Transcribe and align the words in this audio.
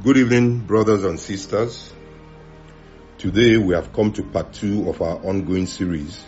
Good 0.00 0.16
evening, 0.16 0.60
brothers 0.60 1.02
and 1.02 1.18
sisters. 1.18 1.92
Today 3.18 3.56
we 3.56 3.74
have 3.74 3.92
come 3.92 4.12
to 4.12 4.22
part 4.22 4.52
two 4.52 4.88
of 4.88 5.02
our 5.02 5.16
ongoing 5.16 5.66
series, 5.66 6.22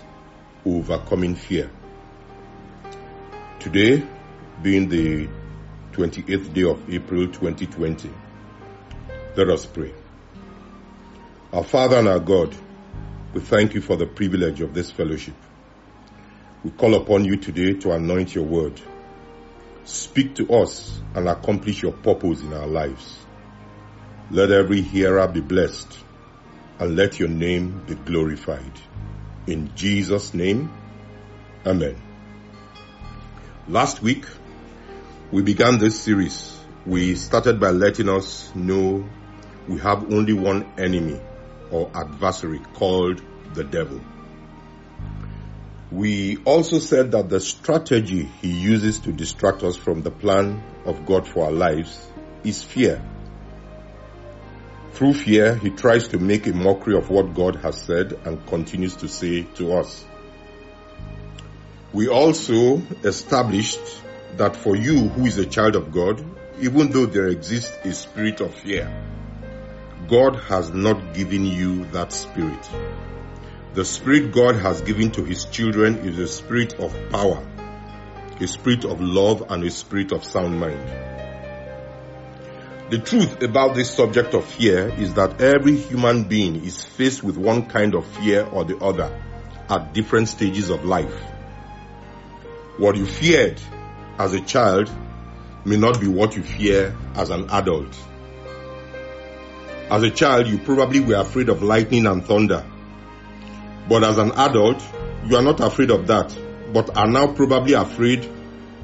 Overcoming 0.67 1.37
Fear. 1.37 1.71
Today, 3.61 4.05
being 4.61 4.89
the 4.89 5.29
28th 5.93 6.53
day 6.53 6.65
of 6.65 6.93
April 6.93 7.29
2020, 7.29 8.11
let 9.37 9.49
us 9.49 9.67
pray. 9.67 9.95
Our 11.53 11.63
Father 11.63 11.99
and 11.99 12.09
our 12.09 12.19
God, 12.19 12.53
we 13.33 13.41
thank 13.41 13.75
you 13.75 13.81
for 13.81 13.97
the 13.97 14.07
privilege 14.07 14.61
of 14.63 14.75
this 14.75 14.91
fellowship. 14.91 15.37
We 16.65 16.73
call 16.73 16.97
upon 16.97 17.25
you 17.25 17.37
today 17.37 17.75
to 17.75 17.93
anoint 17.93 18.35
your 18.35 18.47
word. 18.47 18.81
Speak 19.85 20.35
to 20.35 20.53
us 20.55 21.01
and 21.15 21.29
accomplish 21.29 21.83
your 21.83 21.93
purpose 21.93 22.41
in 22.41 22.53
our 22.53 22.67
lives. 22.67 23.20
Let 24.31 24.53
every 24.53 24.81
hearer 24.81 25.27
be 25.27 25.41
blessed 25.41 25.99
and 26.79 26.95
let 26.95 27.19
your 27.19 27.29
name 27.29 27.83
be 27.87 27.97
glorified. 27.97 28.73
In 29.47 29.75
Jesus' 29.75 30.35
name, 30.35 30.71
Amen. 31.67 31.97
Last 33.69 34.01
week, 34.01 34.25
we 35.31 35.43
began 35.43 35.79
this 35.79 36.01
series. 36.01 36.59
We 36.87 37.17
started 37.17 37.61
by 37.61 37.71
letting 37.71 38.09
us 38.09 38.55
know 38.55 39.05
we 39.69 39.79
have 39.81 40.13
only 40.13 40.33
one 40.33 40.73
enemy 40.79 41.21
or 41.71 41.91
adversary 41.95 42.61
called 42.75 43.21
the 43.53 43.65
devil. 43.65 44.01
We 45.91 46.37
also 46.45 46.79
said 46.79 47.11
that 47.11 47.29
the 47.29 47.41
strategy 47.41 48.23
he 48.41 48.53
uses 48.53 49.01
to 49.01 49.13
distract 49.13 49.65
us 49.65 49.77
from 49.77 50.03
the 50.03 50.11
plan 50.11 50.63
of 50.85 51.05
God 51.05 51.27
for 51.29 51.47
our 51.47 51.53
lives 51.53 52.09
is 52.45 52.63
fear. 52.63 53.05
Through 54.93 55.15
fear, 55.15 55.55
he 55.55 55.71
tries 55.71 56.09
to 56.09 56.19
make 56.19 56.47
a 56.47 56.53
mockery 56.53 56.97
of 56.97 57.11
what 57.11 57.35
God 57.35 57.57
has 57.57 57.81
said 57.81 58.13
and 58.25 58.47
continues 58.47 58.97
to 58.97 59.09
say 59.09 59.43
to 59.55 59.75
us. 59.75 60.05
We 61.93 62.09
also 62.09 62.83
established 63.03 63.81
that 64.37 64.57
for 64.57 64.77
you 64.77 65.09
who 65.09 65.27
is 65.27 65.39
a 65.39 65.47
child 65.47 65.77
of 65.77 65.93
God, 65.93 66.25
even 66.61 66.91
though 66.91 67.07
there 67.07 67.29
exists 67.29 67.77
a 67.85 67.93
spirit 67.93 68.41
of 68.41 68.55
fear, 68.55 68.89
God 70.09 70.37
has 70.37 70.71
not 70.71 71.15
given 71.15 71.47
you 71.47 71.85
that 71.87 72.13
spirit. 72.13 72.69
The 73.75 73.85
spirit 73.85 74.33
God 74.33 74.57
has 74.57 74.81
given 74.83 75.13
to 75.13 75.25
his 75.25 75.45
children 75.45 75.99
is 75.99 76.19
a 76.19 76.27
spirit 76.27 76.75
of 76.81 76.95
power, 77.11 77.47
a 78.41 78.47
spirit 78.47 78.85
of 78.85 79.01
love, 79.01 79.47
and 79.51 79.63
a 79.65 79.71
spirit 79.71 80.13
of 80.13 80.25
sound 80.25 80.59
mind. 80.59 81.20
The 82.91 82.99
truth 82.99 83.41
about 83.45 83.77
this 83.77 83.89
subject 83.89 84.35
of 84.35 84.45
fear 84.45 84.89
is 84.89 85.15
that 85.15 85.41
every 85.41 85.77
human 85.77 86.25
being 86.25 86.65
is 86.65 86.85
faced 86.85 87.23
with 87.23 87.37
one 87.37 87.67
kind 87.67 87.95
of 87.95 88.05
fear 88.05 88.45
or 88.45 88.65
the 88.65 88.79
other 88.79 89.17
at 89.69 89.93
different 89.93 90.29
stages 90.29 90.71
of 90.71 90.85
life. 90.85 91.15
What 92.79 92.97
you 92.97 93.07
feared 93.07 93.61
as 94.19 94.35
a 94.35 94.41
child 94.41 94.91
may 95.65 95.77
not 95.77 96.01
be 96.01 96.09
what 96.09 96.35
you 96.35 96.43
fear 96.43 96.97
as 97.15 97.31
an 97.31 97.49
adult. 97.51 97.97
As 99.89 100.03
a 100.03 100.11
child, 100.11 100.49
you 100.49 100.59
probably 100.59 100.99
were 100.99 101.15
afraid 101.15 101.49
of 101.49 101.63
lightning 101.63 102.07
and 102.07 102.25
thunder. 102.25 102.67
But 103.89 104.03
as 104.03 104.19
an 104.19 104.33
adult, 104.33 104.83
you 105.27 105.37
are 105.37 105.43
not 105.43 105.61
afraid 105.61 105.93
of 105.93 106.09
that, 106.09 106.37
but 106.73 106.97
are 106.97 107.07
now 107.07 107.35
probably 107.35 107.75
afraid 107.75 108.25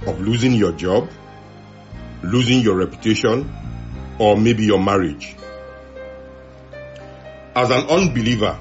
of 0.07 0.21
losing 0.21 0.53
your 0.53 0.71
job, 0.71 1.11
losing 2.23 2.61
your 2.61 2.77
reputation, 2.77 3.51
or 4.19 4.37
maybe 4.37 4.65
your 4.65 4.83
marriage. 4.83 5.37
As 7.55 7.71
an 7.71 7.87
unbeliever, 7.89 8.59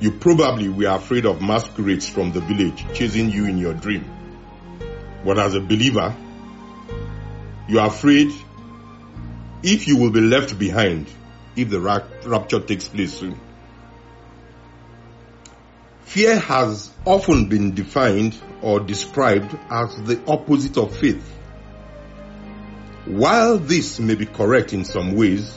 you 0.00 0.12
probably 0.12 0.68
were 0.68 0.88
afraid 0.88 1.26
of 1.26 1.42
masquerades 1.42 2.08
from 2.08 2.32
the 2.32 2.40
village 2.40 2.84
chasing 2.94 3.30
you 3.30 3.46
in 3.46 3.58
your 3.58 3.74
dream. 3.74 4.04
But 5.24 5.38
as 5.38 5.54
a 5.54 5.60
believer, 5.60 6.14
you 7.68 7.80
are 7.80 7.88
afraid 7.88 8.32
if 9.62 9.88
you 9.88 9.96
will 9.96 10.10
be 10.10 10.20
left 10.20 10.58
behind 10.58 11.10
if 11.56 11.68
the 11.68 11.80
rapture 11.80 12.60
takes 12.60 12.88
place 12.88 13.14
soon. 13.14 13.38
Fear 16.02 16.38
has 16.38 16.90
often 17.04 17.48
been 17.48 17.74
defined 17.74 18.40
or 18.62 18.80
described 18.80 19.58
as 19.68 19.96
the 20.02 20.22
opposite 20.26 20.78
of 20.78 20.96
faith. 20.96 21.37
While 23.08 23.56
this 23.56 23.98
may 23.98 24.16
be 24.16 24.26
correct 24.26 24.74
in 24.74 24.84
some 24.84 25.16
ways, 25.16 25.50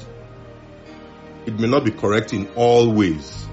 it 1.45 1.59
may 1.59 1.67
not 1.67 1.83
be 1.83 1.91
correct 1.91 2.31
in 2.31 2.47
all 2.55 2.89
ways. 2.93 3.45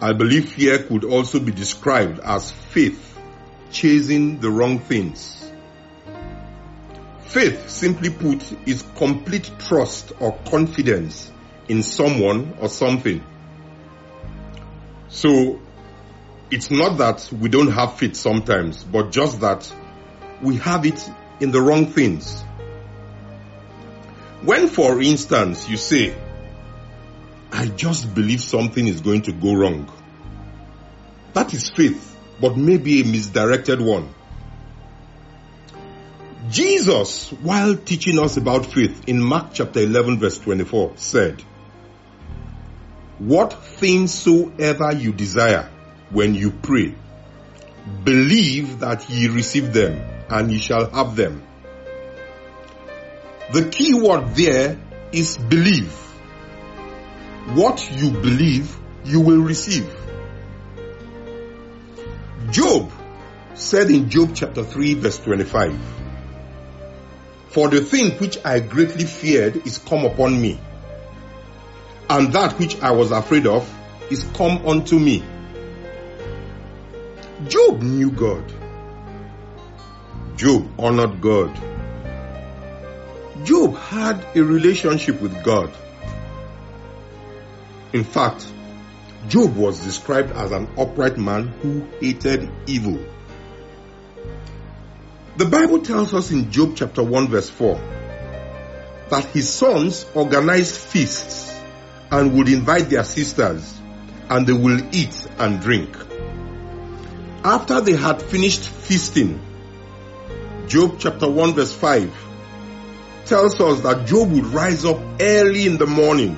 I 0.00 0.12
believe 0.12 0.48
fear 0.48 0.82
could 0.82 1.04
also 1.04 1.38
be 1.38 1.52
described 1.52 2.18
as 2.18 2.50
faith 2.50 3.16
chasing 3.70 4.40
the 4.40 4.50
wrong 4.50 4.80
things. 4.80 5.52
Faith, 7.26 7.70
simply 7.70 8.10
put, 8.10 8.42
is 8.66 8.82
complete 8.96 9.48
trust 9.60 10.10
or 10.18 10.36
confidence 10.50 11.30
in 11.68 11.84
someone 11.84 12.56
or 12.58 12.68
something. 12.68 13.24
So, 15.10 15.60
it's 16.50 16.72
not 16.72 16.98
that 16.98 17.30
we 17.32 17.48
don't 17.48 17.70
have 17.70 17.98
faith 17.98 18.16
sometimes, 18.16 18.82
but 18.82 19.12
just 19.12 19.38
that 19.42 19.72
we 20.42 20.56
have 20.56 20.84
it 20.84 21.08
in 21.42 21.50
the 21.50 21.60
wrong 21.60 21.86
things. 21.86 22.42
When, 24.42 24.68
for 24.68 25.02
instance, 25.02 25.68
you 25.68 25.76
say, 25.76 26.14
I 27.50 27.66
just 27.66 28.14
believe 28.14 28.40
something 28.40 28.86
is 28.86 29.00
going 29.00 29.22
to 29.22 29.32
go 29.32 29.54
wrong. 29.54 29.90
That 31.34 31.52
is 31.52 31.68
faith, 31.70 32.16
but 32.40 32.56
maybe 32.56 33.00
a 33.00 33.04
misdirected 33.04 33.80
one. 33.80 34.14
Jesus, 36.48 37.30
while 37.30 37.76
teaching 37.76 38.18
us 38.18 38.36
about 38.36 38.66
faith 38.66 39.08
in 39.08 39.20
Mark 39.20 39.50
chapter 39.52 39.80
11 39.80 40.18
verse 40.18 40.38
24 40.38 40.92
said, 40.96 41.40
What 43.18 43.52
things 43.52 44.12
soever 44.14 44.92
you 44.92 45.12
desire 45.12 45.70
when 46.10 46.34
you 46.34 46.50
pray, 46.50 46.94
believe 48.04 48.80
that 48.80 49.08
ye 49.08 49.28
receive 49.28 49.72
them 49.72 50.11
and 50.28 50.50
ye 50.50 50.58
shall 50.58 50.90
have 50.90 51.16
them. 51.16 51.42
The 53.52 53.68
key 53.68 53.94
word 53.94 54.34
there 54.34 54.78
is 55.12 55.36
believe. 55.36 55.92
What 57.54 57.90
you 57.92 58.10
believe, 58.10 58.76
you 59.04 59.20
will 59.20 59.40
receive. 59.40 59.94
Job 62.50 62.90
said 63.54 63.90
in 63.90 64.08
Job 64.08 64.30
chapter 64.34 64.64
3 64.64 64.94
verse 64.94 65.18
25, 65.18 65.78
For 67.48 67.68
the 67.68 67.80
thing 67.80 68.12
which 68.18 68.38
I 68.44 68.60
greatly 68.60 69.04
feared 69.04 69.66
is 69.66 69.78
come 69.78 70.04
upon 70.04 70.40
me, 70.40 70.58
and 72.08 72.32
that 72.32 72.58
which 72.58 72.80
I 72.80 72.92
was 72.92 73.10
afraid 73.10 73.46
of 73.46 73.70
is 74.10 74.24
come 74.34 74.66
unto 74.66 74.98
me. 74.98 75.22
Job 77.48 77.82
knew 77.82 78.10
God. 78.10 78.61
Job 80.42 80.68
honored 80.76 81.20
God. 81.20 81.54
Job 83.44 83.76
had 83.76 84.26
a 84.34 84.42
relationship 84.42 85.22
with 85.22 85.40
God. 85.44 85.72
In 87.92 88.02
fact, 88.02 88.44
Job 89.28 89.54
was 89.54 89.78
described 89.84 90.32
as 90.32 90.50
an 90.50 90.66
upright 90.76 91.16
man 91.16 91.46
who 91.62 91.86
hated 92.00 92.50
evil. 92.66 92.98
The 95.36 95.44
Bible 95.44 95.78
tells 95.78 96.12
us 96.12 96.32
in 96.32 96.50
Job 96.50 96.72
chapter 96.74 97.04
1 97.04 97.28
verse 97.28 97.48
4 97.48 97.76
that 99.10 99.26
his 99.26 99.48
sons 99.48 100.06
organized 100.12 100.74
feasts 100.74 101.56
and 102.10 102.36
would 102.36 102.48
invite 102.48 102.90
their 102.90 103.04
sisters 103.04 103.80
and 104.28 104.44
they 104.44 104.52
will 104.52 104.82
eat 104.92 105.24
and 105.38 105.60
drink. 105.60 105.96
After 107.44 107.80
they 107.80 107.94
had 107.94 108.20
finished 108.20 108.68
feasting, 108.68 109.40
Job 110.72 110.96
chapter 110.98 111.28
1 111.28 111.52
verse 111.52 111.74
5 111.74 112.10
tells 113.26 113.60
us 113.60 113.82
that 113.82 114.06
Job 114.06 114.32
would 114.32 114.46
rise 114.46 114.86
up 114.86 114.98
early 115.20 115.66
in 115.66 115.76
the 115.76 115.86
morning 115.86 116.34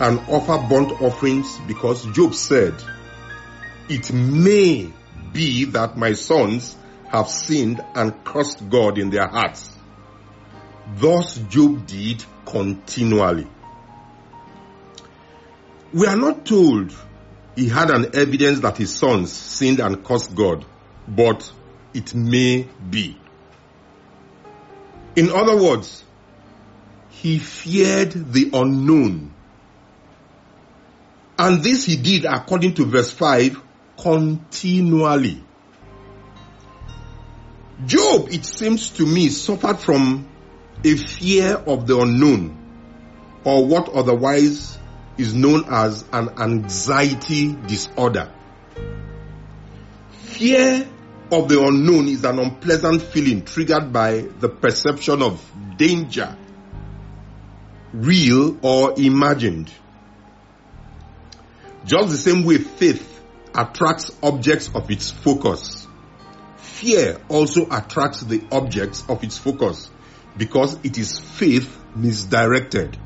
and 0.00 0.18
offer 0.28 0.58
burnt 0.68 1.00
offerings 1.00 1.56
because 1.66 2.04
Job 2.12 2.34
said, 2.34 2.74
it 3.88 4.12
may 4.12 4.92
be 5.32 5.64
that 5.64 5.96
my 5.96 6.12
sons 6.12 6.76
have 7.08 7.30
sinned 7.30 7.82
and 7.94 8.22
cursed 8.22 8.68
God 8.68 8.98
in 8.98 9.08
their 9.08 9.26
hearts. 9.26 9.74
Thus 10.96 11.38
Job 11.48 11.86
did 11.86 12.22
continually. 12.44 13.48
We 15.94 16.06
are 16.06 16.18
not 16.18 16.44
told 16.44 16.94
he 17.56 17.70
had 17.70 17.90
an 17.90 18.14
evidence 18.14 18.60
that 18.60 18.76
his 18.76 18.94
sons 18.94 19.32
sinned 19.32 19.80
and 19.80 20.04
cursed 20.04 20.34
God, 20.34 20.66
but 21.08 21.50
it 21.94 22.14
may 22.14 22.68
be. 22.90 23.17
In 25.18 25.30
other 25.30 25.56
words, 25.60 26.04
he 27.08 27.40
feared 27.40 28.12
the 28.32 28.50
unknown. 28.52 29.34
And 31.36 31.60
this 31.64 31.86
he 31.86 31.96
did 31.96 32.24
according 32.24 32.74
to 32.74 32.84
verse 32.84 33.10
5 33.10 33.60
continually. 34.00 35.42
Job, 37.84 38.28
it 38.30 38.44
seems 38.44 38.90
to 38.90 39.04
me, 39.04 39.28
suffered 39.28 39.80
from 39.80 40.28
a 40.84 40.94
fear 40.94 41.54
of 41.56 41.88
the 41.88 41.98
unknown 41.98 42.56
or 43.42 43.66
what 43.66 43.88
otherwise 43.88 44.78
is 45.16 45.34
known 45.34 45.64
as 45.68 46.04
an 46.12 46.28
anxiety 46.38 47.56
disorder. 47.66 48.30
Fear 50.10 50.86
of 51.30 51.48
the 51.48 51.62
unknown 51.62 52.08
is 52.08 52.24
an 52.24 52.38
unpleasant 52.38 53.02
feeling 53.02 53.44
triggered 53.44 53.92
by 53.92 54.24
the 54.40 54.48
perception 54.48 55.22
of 55.22 55.40
danger, 55.76 56.36
real 57.92 58.58
or 58.62 58.94
imagined. 58.98 59.72
Just 61.84 62.10
the 62.10 62.16
same 62.16 62.44
way 62.44 62.58
faith 62.58 63.20
attracts 63.54 64.10
objects 64.22 64.70
of 64.74 64.90
its 64.90 65.10
focus, 65.10 65.86
fear 66.56 67.20
also 67.28 67.66
attracts 67.70 68.20
the 68.20 68.42
objects 68.50 69.04
of 69.08 69.22
its 69.22 69.36
focus 69.36 69.90
because 70.36 70.78
it 70.82 70.96
is 70.96 71.18
faith 71.18 71.78
misdirected. 71.94 72.96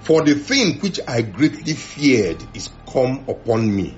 For 0.00 0.22
the 0.24 0.34
thing 0.34 0.80
which 0.80 1.00
I 1.06 1.22
greatly 1.22 1.74
feared 1.74 2.42
is 2.54 2.70
come 2.90 3.24
upon 3.28 3.74
me, 3.74 3.96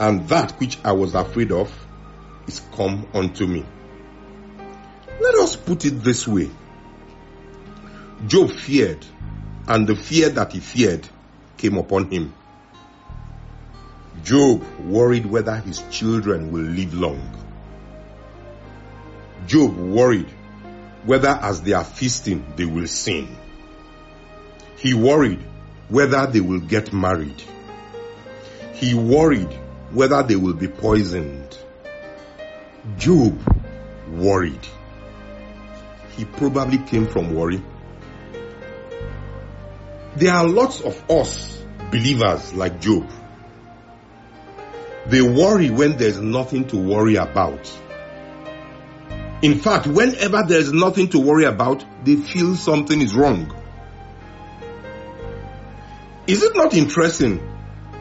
and 0.00 0.26
that 0.30 0.52
which 0.52 0.78
I 0.82 0.92
was 0.92 1.14
afraid 1.14 1.52
of 1.52 1.70
is 2.46 2.62
come 2.74 3.06
unto 3.12 3.46
me. 3.46 3.66
Let 5.20 5.34
us 5.34 5.56
put 5.56 5.84
it 5.84 6.02
this 6.02 6.26
way. 6.26 6.50
Job 8.26 8.50
feared, 8.50 9.04
and 9.68 9.86
the 9.86 9.94
fear 9.94 10.30
that 10.30 10.52
he 10.52 10.60
feared 10.60 11.06
came 11.58 11.76
upon 11.76 12.10
him. 12.10 12.32
Job 14.24 14.62
worried 14.80 15.26
whether 15.26 15.56
his 15.56 15.82
children 15.90 16.50
will 16.50 16.62
live 16.62 16.94
long. 16.94 17.20
Job 19.46 19.76
worried 19.76 20.30
whether 21.04 21.28
as 21.28 21.60
they 21.60 21.74
are 21.74 21.84
feasting 21.84 22.54
they 22.56 22.64
will 22.64 22.86
sin. 22.86 23.36
He 24.78 24.94
worried 24.94 25.44
whether 25.88 26.26
they 26.26 26.40
will 26.40 26.60
get 26.60 26.90
married. 26.90 27.42
He 28.72 28.94
worried 28.94 29.58
whether 29.92 30.22
they 30.22 30.36
will 30.36 30.54
be 30.54 30.68
poisoned. 30.68 31.56
Job 32.96 33.38
worried. 34.08 34.66
He 36.16 36.24
probably 36.24 36.78
came 36.78 37.06
from 37.06 37.34
worry. 37.34 37.62
There 40.16 40.32
are 40.32 40.46
lots 40.46 40.80
of 40.80 41.10
us 41.10 41.62
believers 41.90 42.52
like 42.54 42.80
Job. 42.80 43.08
They 45.06 45.22
worry 45.22 45.70
when 45.70 45.96
there's 45.96 46.20
nothing 46.20 46.68
to 46.68 46.76
worry 46.76 47.16
about. 47.16 47.70
In 49.42 49.58
fact, 49.58 49.86
whenever 49.86 50.44
there's 50.46 50.72
nothing 50.72 51.08
to 51.10 51.18
worry 51.18 51.44
about, 51.44 51.84
they 52.04 52.16
feel 52.16 52.54
something 52.54 53.00
is 53.00 53.14
wrong. 53.14 53.54
Is 56.26 56.42
it 56.42 56.54
not 56.54 56.74
interesting 56.74 57.40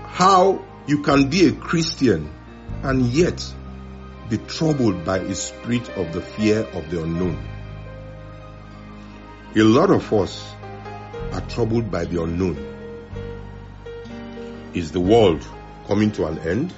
how 0.06 0.64
you 0.90 1.04
can 1.04 1.30
be 1.30 1.46
a 1.46 1.52
Christian 1.52 2.34
and 2.82 3.06
yet 3.06 3.46
be 4.28 4.40
troubled 4.40 5.06
by 5.06 5.20
a 5.20 5.36
spirit 5.36 5.88
of 5.90 6.12
the 6.14 6.22
fear 6.22 6.62
of 6.74 6.90
the 6.90 7.04
unknown? 7.04 7.38
A 9.56 9.62
lot 9.62 9.92
of 9.92 10.12
us 10.12 10.52
are 11.32 11.42
troubled 11.42 11.92
by 11.92 12.06
the 12.06 12.24
unknown. 12.24 12.58
Is 14.74 14.92
the 14.92 15.00
world 15.00 15.46
coming 15.86 16.12
to 16.14 16.26
an 16.26 16.40
end? 16.40 16.74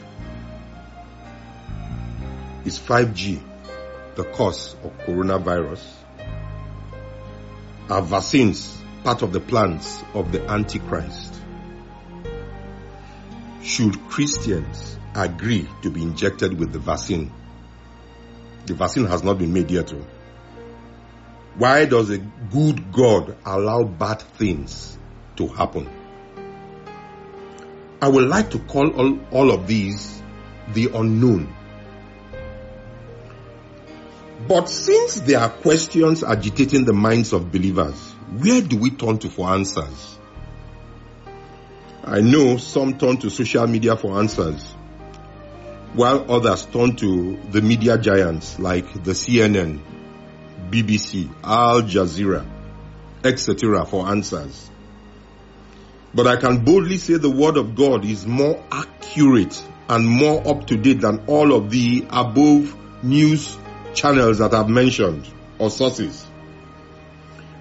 Is 2.66 2.80
5G 2.80 3.42
the 4.16 4.26
cause 4.26 4.76
of 4.84 4.92
coronavirus? 5.06 5.86
Are 7.90 8.02
vaccines 8.02 8.78
part 9.06 9.22
of 9.22 9.32
the 9.32 9.40
plans 9.40 10.04
of 10.14 10.34
the 10.34 10.46
Antichrist? 10.50 11.31
Should 13.64 14.00
Christians 14.10 14.98
agree 15.16 15.68
to 15.82 15.90
be 15.90 16.02
injected 16.02 16.58
with 16.58 16.72
the 16.72 16.80
vaccine? 16.80 17.32
The 18.66 18.74
vaccine 18.74 19.06
has 19.06 19.24
not 19.24 19.38
been 19.38 19.54
made 19.54 19.70
yet. 19.70 19.94
Oh. 19.94 20.06
Why 21.58 21.86
does 21.86 22.10
a 22.10 22.18
good 22.18 22.92
God 22.92 23.38
allow 23.46 23.84
bad 23.84 24.22
things 24.22 24.98
to 25.36 25.48
happen? 25.48 25.90
I 28.02 28.08
would 28.08 28.28
like 28.28 28.50
to 28.52 28.60
call 28.60 28.90
all, 28.92 29.20
all 29.32 29.52
of 29.52 29.68
these 29.68 30.22
the 30.74 30.90
unknown. 30.94 31.54
But 34.48 34.70
since 34.70 35.20
there 35.22 35.40
are 35.40 35.50
questions 35.50 36.24
agitating 36.24 36.86
the 36.86 36.94
minds 36.94 37.32
of 37.32 37.52
believers, 37.52 38.00
where 38.40 38.62
do 38.62 38.78
we 38.78 38.90
turn 38.90 39.20
to 39.20 39.30
for 39.30 39.50
answers? 39.50 40.18
I 42.04 42.22
know 42.22 42.58
some 42.58 42.98
turn 42.98 43.18
to 43.18 43.30
social 43.30 43.68
media 43.68 43.96
for 43.96 44.18
answers, 44.18 44.72
while 45.94 46.32
others 46.32 46.66
turn 46.66 46.96
to 46.96 47.38
the 47.52 47.62
media 47.62 47.98
giants 47.98 48.58
like 48.58 48.92
the 49.04 49.12
CNN, 49.12 49.80
BBC, 50.72 51.30
Al 51.44 51.84
Jazeera, 51.84 52.44
etc. 53.24 53.86
for 53.86 54.08
answers. 54.08 54.72
But 56.14 56.26
I 56.26 56.38
can 56.38 56.66
boldly 56.66 56.98
say 56.98 57.18
the 57.18 57.30
word 57.30 57.58
of 57.58 57.76
God 57.76 58.04
is 58.04 58.26
more 58.26 58.64
accurate 58.72 59.64
and 59.88 60.08
more 60.08 60.46
up 60.48 60.68
to 60.68 60.78
date 60.78 61.02
than 61.02 61.24
all 61.28 61.54
of 61.54 61.70
the 61.70 62.08
above 62.10 62.76
news 63.04 63.58
channels 63.94 64.40
that 64.40 64.54
I've 64.56 64.70
mentioned 64.70 65.30
or 65.60 65.70
sources. 65.70 66.26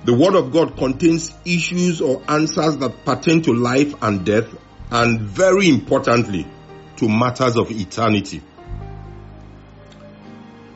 The 0.05 0.15
Word 0.15 0.35
of 0.35 0.53
God 0.53 0.77
contains 0.77 1.35
issues 1.45 2.01
or 2.01 2.23
answers 2.27 2.79
that 2.79 3.05
pertain 3.05 3.43
to 3.43 3.53
life 3.53 3.95
and 4.03 4.25
death, 4.25 4.49
and 4.91 5.21
very 5.21 5.69
importantly, 5.69 6.47
to 6.97 7.09
matters 7.09 7.57
of 7.57 7.71
eternity. 7.71 8.43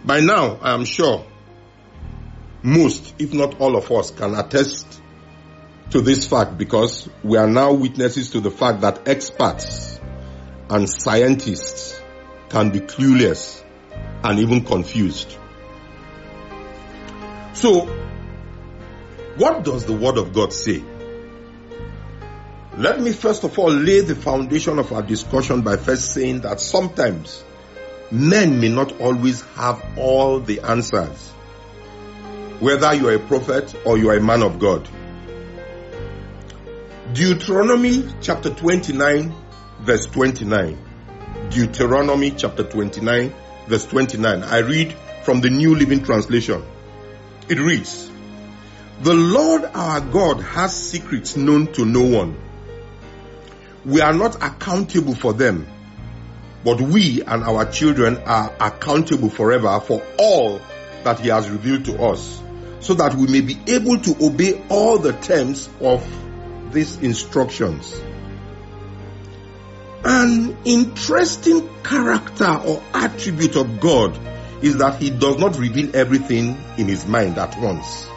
By 0.04 0.20
now, 0.20 0.58
I 0.60 0.74
am 0.74 0.84
sure 0.84 1.24
most, 2.62 3.14
if 3.18 3.32
not 3.32 3.60
all 3.60 3.76
of 3.76 3.90
us, 3.90 4.10
can 4.10 4.34
attest 4.34 5.00
to 5.90 6.00
this 6.00 6.26
fact 6.26 6.58
because 6.58 7.08
we 7.22 7.38
are 7.38 7.46
now 7.46 7.72
witnesses 7.72 8.31
to 8.31 8.40
the 8.40 8.50
fact 8.50 8.82
that 8.82 9.08
experts 9.08 10.00
and 10.69 10.88
scientists 10.88 12.00
can 12.48 12.70
be 12.70 12.81
clueless 12.81 13.62
and 14.22 14.38
even 14.38 14.64
confused. 14.64 15.36
So, 17.52 18.04
what 19.36 19.64
does 19.64 19.84
the 19.84 19.93
Word 19.93 20.17
of 20.17 20.32
God 20.32 20.53
say? 20.53 20.82
Let 22.76 23.00
me 23.00 23.12
first 23.12 23.44
of 23.44 23.58
all 23.58 23.70
lay 23.70 24.00
the 24.00 24.17
foundation 24.17 24.79
of 24.79 24.93
our 24.93 25.03
discussion 25.03 25.62
by 25.62 25.76
first 25.76 26.12
saying 26.12 26.41
that 26.41 26.60
sometimes 26.60 27.44
men 28.10 28.60
may 28.60 28.69
not 28.69 29.00
always 29.00 29.43
have 29.56 29.84
all 29.96 30.41
the 30.41 30.60
answers, 30.60 31.31
whether 32.60 32.93
you 32.94 33.08
are 33.08 33.14
a 33.14 33.19
prophet 33.19 33.74
or 33.84 33.96
you 33.96 34.10
are 34.10 34.17
a 34.17 34.20
man 34.20 34.43
of 34.43 34.58
God. 34.58 34.88
Deuteronomy 37.12 38.08
chapter 38.20 38.50
29 38.50 39.32
verse 39.81 40.06
29. 40.06 40.79
Deuteronomy 41.50 42.32
chapter 42.32 42.64
29 42.64 43.32
verse 43.69 43.86
29. 43.86 44.43
I 44.43 44.58
read 44.58 44.93
from 45.22 45.41
the 45.41 45.50
New 45.50 45.76
Living 45.76 46.03
Translation. 46.03 46.64
It 47.48 47.58
reads, 47.58 48.10
the 49.03 49.15
Lord 49.15 49.65
our 49.65 50.01
God 50.01 50.41
has 50.41 50.74
secrets 50.74 51.36
known 51.36 51.72
to 51.74 51.84
no 51.84 52.03
one. 52.19 52.41
We 53.84 54.01
are 54.01 54.15
not 54.15 54.36
accountable 54.36 55.15
for 55.15 55.32
them, 55.32 55.67
but 56.65 56.81
we 56.81 57.22
and 57.22 57.43
our 57.43 57.70
children 57.70 58.19
are 58.19 58.55
accountable 58.60 59.29
forever 59.29 59.81
for 59.81 60.03
all 60.19 60.60
that 61.03 61.20
He 61.20 61.29
has 61.29 61.51
revealed 61.51 61.84
to 61.86 62.03
us, 62.03 62.41
so 62.81 62.94
that 62.94 63.15
we 63.15 63.27
may 63.27 63.41
be 63.41 63.58
able 63.67 63.98
to 63.98 64.24
obey 64.24 64.63
all 64.70 64.98
the 64.98 65.13
terms 65.13 65.69
of 65.81 66.03
these 66.72 66.96
instructions. 66.98 68.01
An 70.05 70.56
interesting 70.65 71.69
character 71.82 72.53
or 72.65 72.82
attribute 72.94 73.56
of 73.56 73.81
God 73.81 74.19
is 74.63 74.79
that 74.79 75.01
He 75.01 75.10
does 75.10 75.39
not 75.39 75.58
reveal 75.58 75.94
everything 75.94 76.56
in 76.79 76.89
His 76.89 77.06
mind 77.06 77.39
at 77.39 77.58
once. 77.60 78.08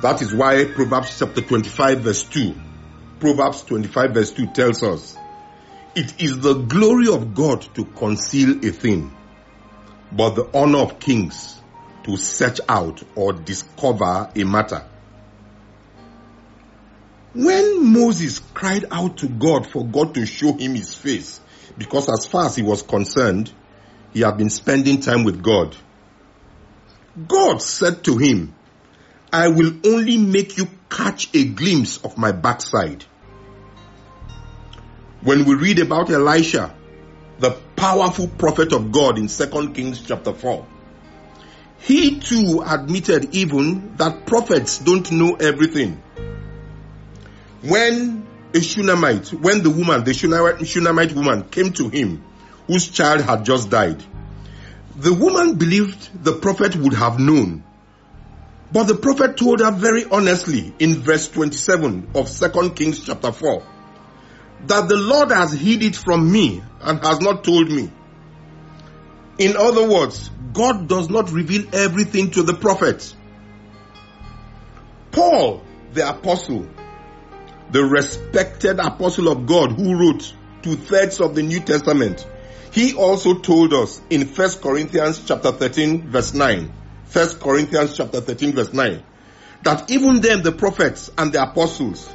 That 0.00 0.22
is 0.22 0.32
why 0.32 0.64
Proverbs 0.64 1.18
chapter 1.18 1.40
25 1.40 2.00
verse 2.00 2.22
2, 2.22 2.54
Proverbs 3.18 3.62
25 3.62 4.14
verse 4.14 4.32
2 4.32 4.46
tells 4.48 4.82
us, 4.84 5.16
it 5.96 6.22
is 6.22 6.38
the 6.38 6.54
glory 6.54 7.08
of 7.08 7.34
God 7.34 7.62
to 7.74 7.84
conceal 7.84 8.64
a 8.64 8.70
thing, 8.70 9.12
but 10.12 10.36
the 10.36 10.48
honor 10.54 10.78
of 10.78 11.00
kings 11.00 11.60
to 12.04 12.16
search 12.16 12.60
out 12.68 13.02
or 13.16 13.32
discover 13.32 14.30
a 14.36 14.44
matter. 14.44 14.84
When 17.34 17.92
Moses 17.92 18.38
cried 18.54 18.84
out 18.92 19.18
to 19.18 19.28
God 19.28 19.66
for 19.66 19.84
God 19.84 20.14
to 20.14 20.24
show 20.26 20.52
him 20.52 20.76
his 20.76 20.94
face, 20.94 21.40
because 21.76 22.08
as 22.08 22.24
far 22.24 22.46
as 22.46 22.54
he 22.54 22.62
was 22.62 22.82
concerned, 22.82 23.52
he 24.12 24.20
had 24.20 24.38
been 24.38 24.50
spending 24.50 25.00
time 25.00 25.24
with 25.24 25.42
God. 25.42 25.76
God 27.26 27.60
said 27.60 28.04
to 28.04 28.16
him, 28.16 28.54
I 29.32 29.48
will 29.48 29.72
only 29.84 30.16
make 30.16 30.56
you 30.56 30.68
catch 30.88 31.28
a 31.34 31.44
glimpse 31.44 31.98
of 32.04 32.16
my 32.16 32.32
backside. 32.32 33.04
When 35.20 35.44
we 35.44 35.54
read 35.54 35.80
about 35.80 36.10
Elisha, 36.10 36.74
the 37.38 37.50
powerful 37.76 38.28
prophet 38.28 38.72
of 38.72 38.90
God 38.90 39.18
in 39.18 39.28
2 39.28 39.70
Kings 39.72 40.00
chapter 40.00 40.32
4, 40.32 40.66
he 41.80 42.18
too 42.18 42.62
admitted 42.66 43.34
even 43.34 43.96
that 43.96 44.26
prophets 44.26 44.78
don't 44.78 45.10
know 45.12 45.34
everything. 45.34 46.02
When 47.62 48.26
a 48.54 48.60
Shunammite, 48.60 49.32
when 49.32 49.62
the 49.62 49.70
woman, 49.70 50.04
the 50.04 50.14
Shunammite 50.14 51.12
woman 51.12 51.44
came 51.44 51.72
to 51.74 51.88
him, 51.88 52.24
whose 52.66 52.88
child 52.88 53.20
had 53.20 53.44
just 53.44 53.70
died, 53.70 54.02
the 54.96 55.12
woman 55.12 55.54
believed 55.54 56.24
the 56.24 56.32
prophet 56.32 56.74
would 56.76 56.94
have 56.94 57.20
known. 57.20 57.62
But 58.70 58.84
the 58.84 58.94
prophet 58.94 59.36
told 59.36 59.60
her 59.60 59.70
very 59.70 60.04
honestly 60.04 60.74
in 60.78 60.96
verse 60.96 61.28
27 61.28 62.10
of 62.14 62.30
2 62.30 62.70
Kings 62.70 63.04
chapter 63.04 63.32
4 63.32 63.66
that 64.66 64.88
the 64.88 64.96
Lord 64.96 65.30
has 65.30 65.52
hid 65.52 65.82
it 65.82 65.96
from 65.96 66.30
me 66.30 66.62
and 66.80 66.98
has 67.00 67.20
not 67.20 67.44
told 67.44 67.70
me. 67.70 67.90
In 69.38 69.56
other 69.56 69.88
words, 69.88 70.30
God 70.52 70.88
does 70.88 71.08
not 71.08 71.30
reveal 71.30 71.64
everything 71.72 72.32
to 72.32 72.42
the 72.42 72.54
prophet. 72.54 73.14
Paul, 75.12 75.62
the 75.92 76.08
apostle, 76.08 76.66
the 77.70 77.84
respected 77.84 78.80
apostle 78.80 79.28
of 79.28 79.46
God 79.46 79.72
who 79.72 79.96
wrote 79.96 80.34
two 80.62 80.74
thirds 80.74 81.20
of 81.20 81.34
the 81.34 81.42
New 81.42 81.60
Testament, 81.60 82.26
he 82.72 82.94
also 82.94 83.38
told 83.38 83.72
us 83.72 84.00
in 84.10 84.26
1 84.26 84.50
Corinthians 84.60 85.24
chapter 85.24 85.52
13 85.52 86.08
verse 86.08 86.34
9, 86.34 86.72
1 87.12 87.28
Corinthians 87.40 87.96
chapter 87.96 88.20
13 88.20 88.52
verse 88.52 88.72
9, 88.72 89.02
that 89.62 89.90
even 89.90 90.20
them, 90.20 90.42
the 90.42 90.52
prophets 90.52 91.10
and 91.16 91.32
the 91.32 91.42
apostles, 91.42 92.08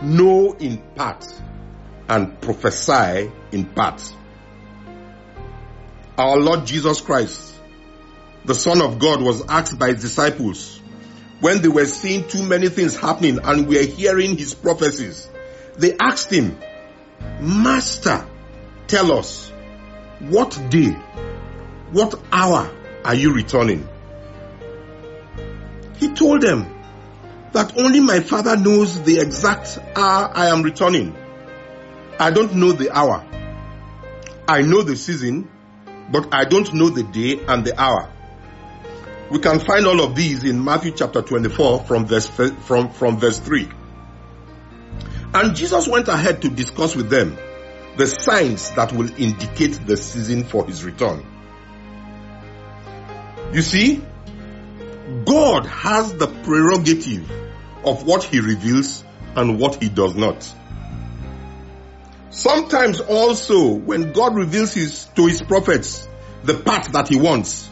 know 0.00 0.52
in 0.54 0.78
part 0.94 1.24
and 2.08 2.40
prophesy 2.40 3.30
in 3.52 3.66
part. 3.66 4.02
Our 6.18 6.38
Lord 6.38 6.66
Jesus 6.66 7.00
Christ, 7.00 7.54
the 8.44 8.54
Son 8.54 8.82
of 8.82 8.98
God, 8.98 9.22
was 9.22 9.44
asked 9.48 9.78
by 9.78 9.88
his 9.88 10.02
disciples 10.02 10.80
when 11.40 11.62
they 11.62 11.68
were 11.68 11.86
seeing 11.86 12.26
too 12.28 12.44
many 12.44 12.68
things 12.68 12.96
happening 12.96 13.38
and 13.42 13.68
were 13.68 13.82
hearing 13.82 14.36
his 14.36 14.54
prophecies. 14.54 15.28
They 15.76 15.96
asked 15.98 16.30
him, 16.30 16.58
Master, 17.40 18.26
tell 18.86 19.12
us, 19.12 19.50
what 20.20 20.60
day, 20.70 20.90
what 21.90 22.14
hour 22.30 22.70
are 23.04 23.14
you 23.14 23.32
returning? 23.32 23.88
He 26.02 26.08
told 26.08 26.40
them 26.40 26.66
that 27.52 27.78
only 27.78 28.00
my 28.00 28.18
father 28.18 28.56
knows 28.56 29.00
the 29.02 29.20
exact 29.20 29.78
hour 29.94 30.32
I 30.34 30.48
am 30.48 30.64
returning. 30.64 31.14
I 32.18 32.32
don't 32.32 32.56
know 32.56 32.72
the 32.72 32.90
hour. 32.90 33.24
I 34.48 34.62
know 34.62 34.82
the 34.82 34.96
season, 34.96 35.48
but 36.10 36.34
I 36.34 36.44
don't 36.44 36.74
know 36.74 36.88
the 36.88 37.04
day 37.04 37.38
and 37.46 37.64
the 37.64 37.80
hour. 37.80 38.10
We 39.30 39.38
can 39.38 39.60
find 39.60 39.86
all 39.86 40.02
of 40.02 40.16
these 40.16 40.42
in 40.42 40.64
Matthew 40.64 40.90
chapter 40.90 41.22
24 41.22 41.84
from 41.84 42.06
verse, 42.06 42.26
from, 42.26 42.90
from 42.90 43.18
verse 43.18 43.38
3. 43.38 43.68
And 45.34 45.54
Jesus 45.54 45.86
went 45.86 46.08
ahead 46.08 46.42
to 46.42 46.48
discuss 46.50 46.96
with 46.96 47.10
them 47.10 47.38
the 47.96 48.08
signs 48.08 48.72
that 48.72 48.92
will 48.92 49.08
indicate 49.20 49.86
the 49.86 49.96
season 49.96 50.42
for 50.42 50.66
his 50.66 50.82
return. 50.82 51.24
You 53.52 53.62
see, 53.62 54.02
God 55.24 55.66
has 55.66 56.14
the 56.14 56.28
prerogative 56.28 57.30
of 57.84 58.06
what 58.06 58.24
he 58.24 58.40
reveals 58.40 59.04
and 59.34 59.58
what 59.58 59.82
he 59.82 59.88
does 59.88 60.14
not. 60.14 60.48
Sometimes 62.30 63.00
also 63.00 63.72
when 63.72 64.12
God 64.12 64.36
reveals 64.36 64.72
his, 64.72 65.04
to 65.16 65.26
his 65.26 65.42
prophets 65.42 66.08
the 66.44 66.54
path 66.54 66.92
that 66.92 67.08
he 67.08 67.16
wants, 67.16 67.68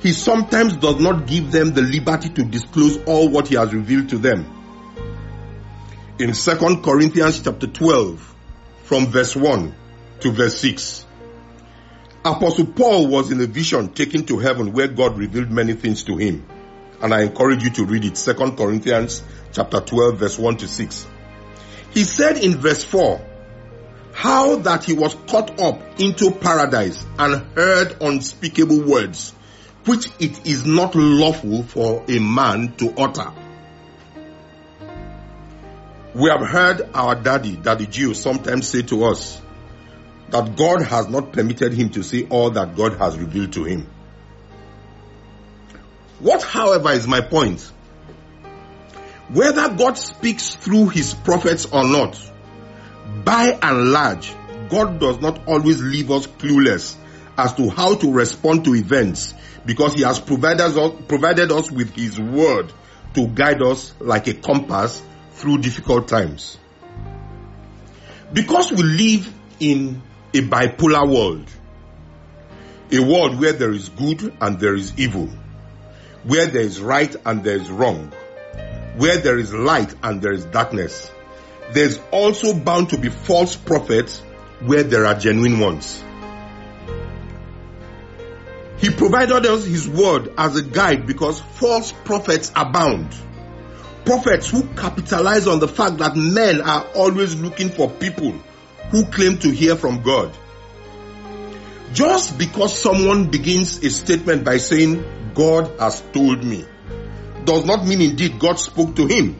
he 0.00 0.12
sometimes 0.12 0.76
does 0.76 1.00
not 1.00 1.26
give 1.26 1.52
them 1.52 1.72
the 1.72 1.82
liberty 1.82 2.28
to 2.30 2.44
disclose 2.44 2.98
all 3.04 3.28
what 3.28 3.48
he 3.48 3.54
has 3.54 3.72
revealed 3.72 4.08
to 4.10 4.18
them. 4.18 4.44
In 6.18 6.32
2 6.32 6.80
Corinthians 6.82 7.40
chapter 7.40 7.66
12, 7.66 8.34
from 8.82 9.06
verse 9.06 9.34
1 9.34 9.74
to 10.20 10.30
verse 10.30 10.60
6, 10.60 11.06
Apostle 12.24 12.66
Paul 12.66 13.08
was 13.08 13.30
in 13.30 13.40
a 13.40 13.46
vision 13.46 13.90
taken 13.92 14.24
to 14.26 14.38
heaven 14.38 14.72
where 14.72 14.88
God 14.88 15.18
revealed 15.18 15.50
many 15.50 15.74
things 15.74 16.04
to 16.04 16.16
him. 16.16 16.46
And 17.04 17.12
I 17.12 17.24
encourage 17.24 17.62
you 17.62 17.68
to 17.68 17.84
read 17.84 18.06
it. 18.06 18.14
2 18.14 18.34
Corinthians 18.52 19.22
chapter 19.52 19.78
12 19.80 20.18
verse 20.18 20.38
1 20.38 20.56
to 20.56 20.66
6. 20.66 21.06
He 21.92 22.02
said 22.02 22.38
in 22.38 22.56
verse 22.56 22.82
4, 22.82 23.20
how 24.14 24.56
that 24.56 24.84
he 24.84 24.94
was 24.94 25.14
caught 25.28 25.60
up 25.60 26.00
into 26.00 26.30
paradise 26.30 27.04
and 27.18 27.44
heard 27.54 27.98
unspeakable 28.00 28.80
words, 28.88 29.34
which 29.84 30.08
it 30.18 30.46
is 30.46 30.64
not 30.64 30.94
lawful 30.94 31.62
for 31.64 32.02
a 32.08 32.18
man 32.18 32.72
to 32.76 32.94
utter. 32.96 33.34
We 36.14 36.30
have 36.30 36.48
heard 36.48 36.88
our 36.94 37.16
daddy, 37.16 37.56
Daddy 37.56 37.86
G.O., 37.86 38.14
sometimes 38.14 38.66
say 38.66 38.80
to 38.80 39.04
us 39.04 39.42
that 40.30 40.56
God 40.56 40.80
has 40.80 41.08
not 41.10 41.32
permitted 41.32 41.74
him 41.74 41.90
to 41.90 42.02
see 42.02 42.26
all 42.28 42.52
that 42.52 42.74
God 42.76 42.96
has 42.96 43.18
revealed 43.18 43.52
to 43.52 43.64
him. 43.64 43.90
What, 46.24 46.42
however, 46.42 46.92
is 46.92 47.06
my 47.06 47.20
point? 47.20 47.60
Whether 49.28 49.68
God 49.74 49.98
speaks 49.98 50.54
through 50.54 50.88
his 50.88 51.12
prophets 51.12 51.66
or 51.66 51.86
not, 51.86 52.18
by 53.24 53.58
and 53.60 53.92
large, 53.92 54.34
God 54.70 54.98
does 54.98 55.20
not 55.20 55.46
always 55.46 55.82
leave 55.82 56.10
us 56.10 56.26
clueless 56.26 56.96
as 57.36 57.52
to 57.56 57.68
how 57.68 57.96
to 57.96 58.10
respond 58.10 58.64
to 58.64 58.74
events 58.74 59.34
because 59.66 59.92
he 59.92 60.02
has 60.02 60.18
provided 60.18 60.62
us, 60.62 60.94
provided 61.08 61.52
us 61.52 61.70
with 61.70 61.94
his 61.94 62.18
word 62.18 62.72
to 63.12 63.26
guide 63.26 63.60
us 63.60 63.92
like 64.00 64.26
a 64.26 64.32
compass 64.32 65.02
through 65.32 65.58
difficult 65.58 66.08
times. 66.08 66.56
Because 68.32 68.72
we 68.72 68.82
live 68.82 69.30
in 69.60 70.00
a 70.32 70.40
bipolar 70.40 71.06
world, 71.06 71.50
a 72.90 73.00
world 73.00 73.38
where 73.38 73.52
there 73.52 73.72
is 73.72 73.90
good 73.90 74.34
and 74.40 74.58
there 74.58 74.74
is 74.74 74.98
evil, 74.98 75.28
where 76.24 76.46
there 76.46 76.62
is 76.62 76.80
right 76.80 77.14
and 77.24 77.44
there 77.44 77.56
is 77.56 77.70
wrong, 77.70 78.12
where 78.96 79.18
there 79.18 79.38
is 79.38 79.52
light 79.52 79.94
and 80.02 80.20
there 80.22 80.32
is 80.32 80.44
darkness, 80.46 81.10
there's 81.72 81.98
also 82.10 82.54
bound 82.54 82.90
to 82.90 82.98
be 82.98 83.08
false 83.08 83.56
prophets 83.56 84.20
where 84.60 84.82
there 84.82 85.06
are 85.06 85.14
genuine 85.14 85.58
ones. 85.60 86.02
He 88.78 88.90
provided 88.90 89.46
us 89.46 89.64
his 89.64 89.88
word 89.88 90.32
as 90.36 90.56
a 90.56 90.62
guide 90.62 91.06
because 91.06 91.40
false 91.40 91.92
prophets 91.92 92.52
abound. 92.54 93.14
Prophets 94.04 94.50
who 94.50 94.62
capitalize 94.74 95.46
on 95.46 95.60
the 95.60 95.68
fact 95.68 95.98
that 95.98 96.16
men 96.16 96.60
are 96.60 96.84
always 96.94 97.34
looking 97.34 97.70
for 97.70 97.90
people 97.90 98.32
who 98.90 99.06
claim 99.06 99.38
to 99.38 99.50
hear 99.50 99.76
from 99.76 100.02
God. 100.02 100.36
Just 101.94 102.38
because 102.38 102.78
someone 102.78 103.30
begins 103.30 103.82
a 103.82 103.88
statement 103.88 104.44
by 104.44 104.58
saying, 104.58 105.02
God 105.34 105.78
has 105.78 106.00
told 106.12 106.44
me, 106.44 106.64
does 107.44 107.64
not 107.64 107.86
mean 107.86 108.00
indeed 108.00 108.38
God 108.38 108.58
spoke 108.58 108.96
to 108.96 109.06
him. 109.06 109.36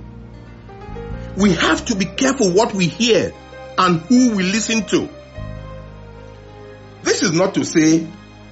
We 1.37 1.53
have 1.55 1.85
to 1.87 1.97
be 1.97 2.05
careful 2.05 2.53
what 2.53 2.75
we 2.75 2.87
hear 2.87 3.33
and 3.79 4.01
who 4.01 4.37
we 4.37 4.43
listen 4.43 4.85
to. 4.87 5.09
This 7.03 7.23
is 7.23 7.33
not 7.33 7.55
to 7.55 7.65
say 7.65 8.07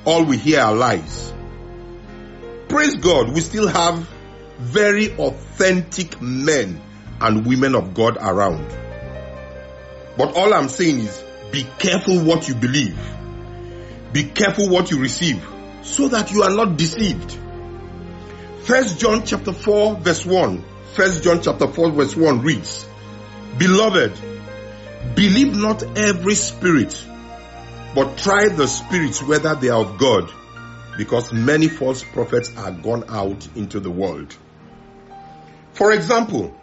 all 0.04 0.24
we 0.24 0.36
hear 0.36 0.60
are 0.60 0.74
lies. 0.74 1.32
Praise 2.68 2.96
God, 2.96 3.32
we 3.32 3.40
still 3.40 3.68
have 3.68 4.08
very 4.58 5.14
authentic 5.16 6.20
men 6.20 6.80
and 7.20 7.46
women 7.46 7.74
of 7.74 7.94
God 7.94 8.16
around. 8.20 8.66
But 10.16 10.36
all 10.36 10.52
I'm 10.52 10.68
saying 10.68 10.98
is 11.00 11.24
be 11.50 11.66
careful 11.78 12.20
what 12.24 12.48
you 12.48 12.54
believe. 12.54 12.98
Be 14.12 14.24
careful 14.24 14.68
what 14.68 14.90
you 14.90 15.00
receive 15.00 15.42
so 15.82 16.08
that 16.08 16.30
you 16.32 16.42
are 16.42 16.50
not 16.50 16.76
deceived. 16.76 17.38
First 18.64 19.00
John 19.00 19.24
chapter 19.24 19.52
4 19.52 19.96
verse 19.96 20.24
1. 20.24 20.64
First 20.94 21.24
John 21.24 21.42
chapter 21.42 21.66
4 21.66 21.90
verse 21.90 22.16
1 22.16 22.42
reads, 22.42 22.86
Beloved, 23.58 24.12
believe 25.14 25.54
not 25.56 25.82
every 25.98 26.34
spirit, 26.34 27.06
but 27.94 28.16
try 28.16 28.48
the 28.48 28.66
spirits 28.66 29.22
whether 29.22 29.54
they 29.54 29.68
are 29.68 29.80
of 29.80 29.98
God, 29.98 30.30
because 30.96 31.32
many 31.32 31.68
false 31.68 32.04
prophets 32.04 32.52
are 32.56 32.70
gone 32.70 33.04
out 33.08 33.46
into 33.56 33.80
the 33.80 33.90
world. 33.90 34.34
For 35.72 35.92
example, 35.92 36.56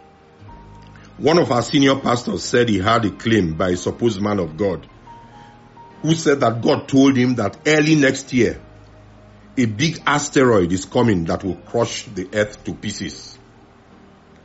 one 1.18 1.38
of 1.38 1.52
our 1.52 1.62
senior 1.62 1.96
pastors 1.96 2.42
said 2.42 2.68
he 2.68 2.78
had 2.78 3.04
a 3.04 3.10
claim 3.10 3.54
by 3.54 3.70
a 3.70 3.76
supposed 3.76 4.22
man 4.22 4.38
of 4.38 4.56
God 4.56 4.88
who 6.02 6.14
said 6.14 6.40
that 6.40 6.62
God 6.62 6.88
told 6.88 7.16
him 7.16 7.34
that 7.34 7.58
early 7.66 7.94
next 7.94 8.32
year, 8.32 8.60
a 9.62 9.66
big 9.66 10.02
asteroid 10.06 10.72
is 10.72 10.84
coming 10.84 11.24
that 11.24 11.44
will 11.44 11.56
crush 11.56 12.06
the 12.06 12.28
earth 12.32 12.64
to 12.64 12.74
pieces 12.74 13.38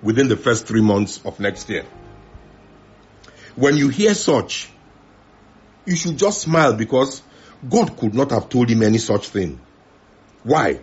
within 0.02 0.28
the 0.28 0.36
first 0.36 0.68
three 0.68 0.82
months 0.82 1.22
of 1.24 1.40
next 1.40 1.70
year. 1.70 1.86
When 3.56 3.78
you 3.78 3.90
hear 3.90 4.14
such, 4.14 4.70
you 5.86 5.96
should 5.96 6.18
just 6.18 6.42
smile 6.42 6.74
because 6.74 7.22
God 7.68 7.98
could 7.98 8.14
not 8.14 8.32
have 8.32 8.50
told 8.50 8.70
him 8.70 8.84
any 8.84 8.98
such 8.98 9.30
thing. 9.30 9.62
Why? 10.44 10.82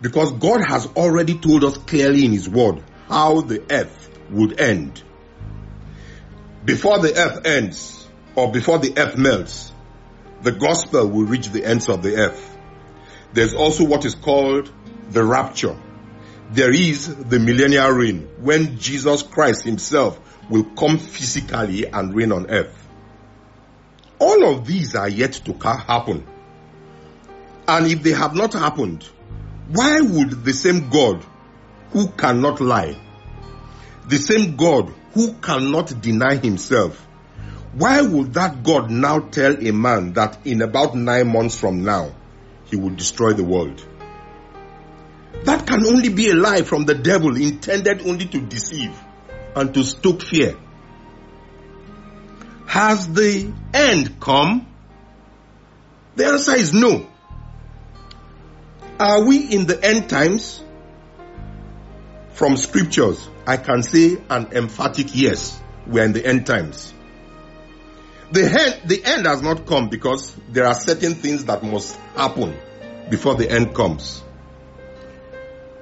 Because 0.00 0.32
God 0.32 0.62
has 0.66 0.86
already 0.96 1.38
told 1.38 1.62
us 1.64 1.76
clearly 1.76 2.24
in 2.24 2.32
His 2.32 2.48
Word 2.48 2.82
how 3.08 3.42
the 3.42 3.62
earth 3.70 4.08
would 4.30 4.58
end. 4.58 5.02
Before 6.64 6.98
the 6.98 7.14
earth 7.14 7.46
ends, 7.46 8.08
or 8.34 8.50
before 8.50 8.78
the 8.78 8.98
earth 8.98 9.16
melts, 9.16 9.72
the 10.42 10.52
gospel 10.52 11.06
will 11.06 11.26
reach 11.26 11.50
the 11.50 11.64
ends 11.64 11.88
of 11.88 12.02
the 12.02 12.16
earth. 12.16 12.49
There's 13.32 13.54
also 13.54 13.84
what 13.84 14.04
is 14.04 14.14
called 14.14 14.70
the 15.10 15.24
rapture. 15.24 15.76
There 16.50 16.72
is 16.72 17.14
the 17.14 17.38
millennial 17.38 17.90
reign 17.90 18.28
when 18.38 18.78
Jesus 18.78 19.22
Christ 19.22 19.64
himself 19.64 20.18
will 20.48 20.64
come 20.64 20.98
physically 20.98 21.86
and 21.86 22.14
reign 22.14 22.32
on 22.32 22.50
earth. 22.50 22.76
All 24.18 24.52
of 24.52 24.66
these 24.66 24.94
are 24.96 25.08
yet 25.08 25.32
to 25.44 25.52
happen. 25.52 26.26
And 27.68 27.86
if 27.86 28.02
they 28.02 28.10
have 28.10 28.34
not 28.34 28.52
happened, 28.52 29.08
why 29.68 30.00
would 30.00 30.44
the 30.44 30.52
same 30.52 30.90
God 30.90 31.24
who 31.92 32.08
cannot 32.08 32.60
lie, 32.60 32.96
the 34.08 34.18
same 34.18 34.56
God 34.56 34.92
who 35.12 35.34
cannot 35.34 36.00
deny 36.02 36.36
himself, 36.36 37.06
why 37.74 38.02
would 38.02 38.34
that 38.34 38.64
God 38.64 38.90
now 38.90 39.20
tell 39.20 39.56
a 39.64 39.72
man 39.72 40.14
that 40.14 40.44
in 40.44 40.62
about 40.62 40.96
nine 40.96 41.32
months 41.32 41.58
from 41.58 41.84
now, 41.84 42.12
he 42.70 42.76
will 42.76 42.94
destroy 42.94 43.32
the 43.32 43.44
world? 43.44 43.84
That 45.44 45.66
can 45.66 45.84
only 45.86 46.08
be 46.08 46.30
a 46.30 46.34
lie 46.34 46.62
from 46.62 46.84
the 46.84 46.94
devil 46.94 47.36
intended 47.36 48.06
only 48.06 48.26
to 48.26 48.40
deceive 48.40 48.96
and 49.56 49.72
to 49.74 49.84
stoke 49.84 50.22
fear. 50.22 50.56
Has 52.66 53.12
the 53.12 53.52
end 53.74 54.20
come? 54.20 54.66
The 56.16 56.26
answer 56.26 56.54
is 56.54 56.72
no. 56.72 57.08
Are 58.98 59.24
we 59.24 59.38
in 59.38 59.66
the 59.66 59.82
end 59.82 60.10
times? 60.10 60.62
From 62.34 62.56
scriptures, 62.56 63.28
I 63.46 63.56
can 63.56 63.82
say 63.82 64.18
an 64.28 64.52
emphatic 64.52 65.08
yes. 65.14 65.60
We 65.86 66.00
are 66.00 66.04
in 66.04 66.12
the 66.12 66.24
end 66.24 66.46
times. 66.46 66.94
The 68.32 68.44
end, 68.44 68.88
the 68.88 69.04
end 69.04 69.26
has 69.26 69.42
not 69.42 69.66
come 69.66 69.88
because 69.88 70.34
there 70.48 70.66
are 70.66 70.74
certain 70.74 71.14
things 71.14 71.46
that 71.46 71.62
must 71.62 71.96
happen 72.14 72.56
before 73.08 73.34
the 73.34 73.50
end 73.50 73.74
comes. 73.74 74.22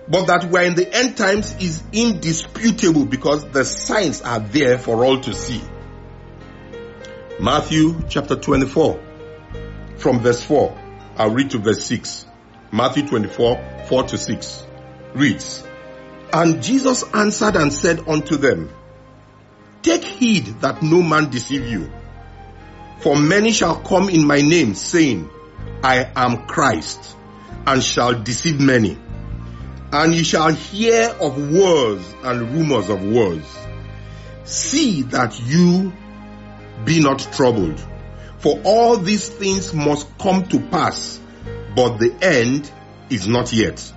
But 0.08 0.26
that 0.28 0.48
we're 0.50 0.62
in 0.62 0.74
the 0.74 0.90
end 0.90 1.18
times 1.18 1.54
is 1.60 1.82
indisputable 1.92 3.04
because 3.04 3.46
the 3.50 3.64
signs 3.64 4.22
are 4.22 4.40
there 4.40 4.78
for 4.78 5.04
all 5.04 5.20
to 5.20 5.34
see. 5.34 5.62
Matthew 7.38 8.02
chapter 8.08 8.34
24 8.36 9.00
from 9.98 10.20
verse 10.20 10.42
4. 10.42 10.76
I'll 11.18 11.30
read 11.30 11.50
to 11.50 11.58
verse 11.58 11.84
6. 11.84 12.26
Matthew 12.72 13.06
24, 13.06 13.84
4 13.88 14.02
to 14.04 14.18
6 14.18 14.66
reads, 15.14 15.64
And 16.32 16.62
Jesus 16.62 17.04
answered 17.14 17.56
and 17.56 17.72
said 17.72 18.08
unto 18.08 18.36
them, 18.36 18.70
Take 19.82 20.04
heed 20.04 20.60
that 20.60 20.82
no 20.82 21.02
man 21.02 21.30
deceive 21.30 21.66
you. 21.66 21.90
For 23.00 23.16
many 23.16 23.52
shall 23.52 23.76
come 23.76 24.08
in 24.08 24.26
my 24.26 24.40
name, 24.40 24.74
saying, 24.74 25.30
I 25.82 26.10
am 26.16 26.46
Christ, 26.46 27.16
and 27.66 27.82
shall 27.82 28.22
deceive 28.22 28.60
many. 28.60 28.98
And 29.92 30.14
ye 30.14 30.24
shall 30.24 30.52
hear 30.52 31.04
of 31.20 31.50
wars 31.50 32.14
and 32.24 32.52
rumors 32.52 32.88
of 32.88 33.02
wars. 33.02 33.44
See 34.44 35.02
that 35.02 35.40
you 35.40 35.92
be 36.84 37.00
not 37.00 37.20
troubled, 37.32 37.80
for 38.38 38.60
all 38.64 38.96
these 38.96 39.28
things 39.28 39.72
must 39.72 40.06
come 40.18 40.46
to 40.48 40.60
pass, 40.60 41.20
but 41.74 41.98
the 41.98 42.14
end 42.22 42.70
is 43.10 43.28
not 43.28 43.52
yet. 43.52 43.92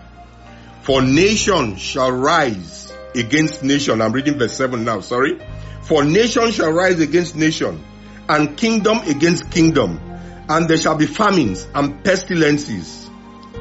For 0.84 1.02
nation 1.02 1.76
shall 1.78 2.12
rise 2.12 2.92
against 3.16 3.64
nation. 3.64 4.02
I'm 4.02 4.12
reading 4.14 4.38
verse 4.38 4.56
7 4.56 4.84
now, 4.84 5.02
sorry. 5.02 5.40
For 5.84 6.04
nation 6.04 6.52
shall 6.52 6.72
rise 6.72 7.00
against 7.00 7.36
nation, 7.36 7.84
and 8.32 8.58
kingdom 8.58 9.00
against 9.00 9.52
kingdom, 9.52 10.00
and 10.48 10.70
there 10.70 10.78
shall 10.78 10.96
be 10.96 11.06
famines 11.06 11.68
and 11.76 12.02
pestilences, 12.02 13.10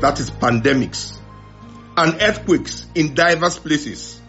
that 0.00 0.20
is 0.20 0.30
pandemics, 0.30 1.18
and 1.96 2.22
earthquakes 2.22 2.87
in 2.94 3.14
diverse 3.14 3.59
places. 3.59 4.20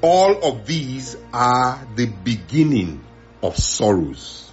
All 0.00 0.44
of 0.44 0.66
these 0.66 1.14
are 1.34 1.86
the 1.94 2.06
beginning 2.06 3.04
of 3.42 3.58
sorrows. 3.58 4.50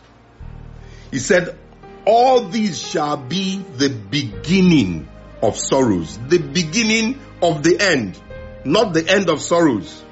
He 1.09 1.19
said, 1.19 1.57
all 2.05 2.49
these 2.49 2.77
shall 2.77 3.15
be 3.15 3.59
the 3.77 3.89
beginning 3.89 5.07
of 5.41 5.57
sorrows, 5.57 6.19
the 6.27 6.39
beginning 6.39 7.17
of 7.41 7.63
the 7.63 7.79
end, 7.79 8.19
not 8.65 8.93
the 8.93 9.07
end 9.07 9.29
of 9.29 9.41
sorrows. 9.41 10.03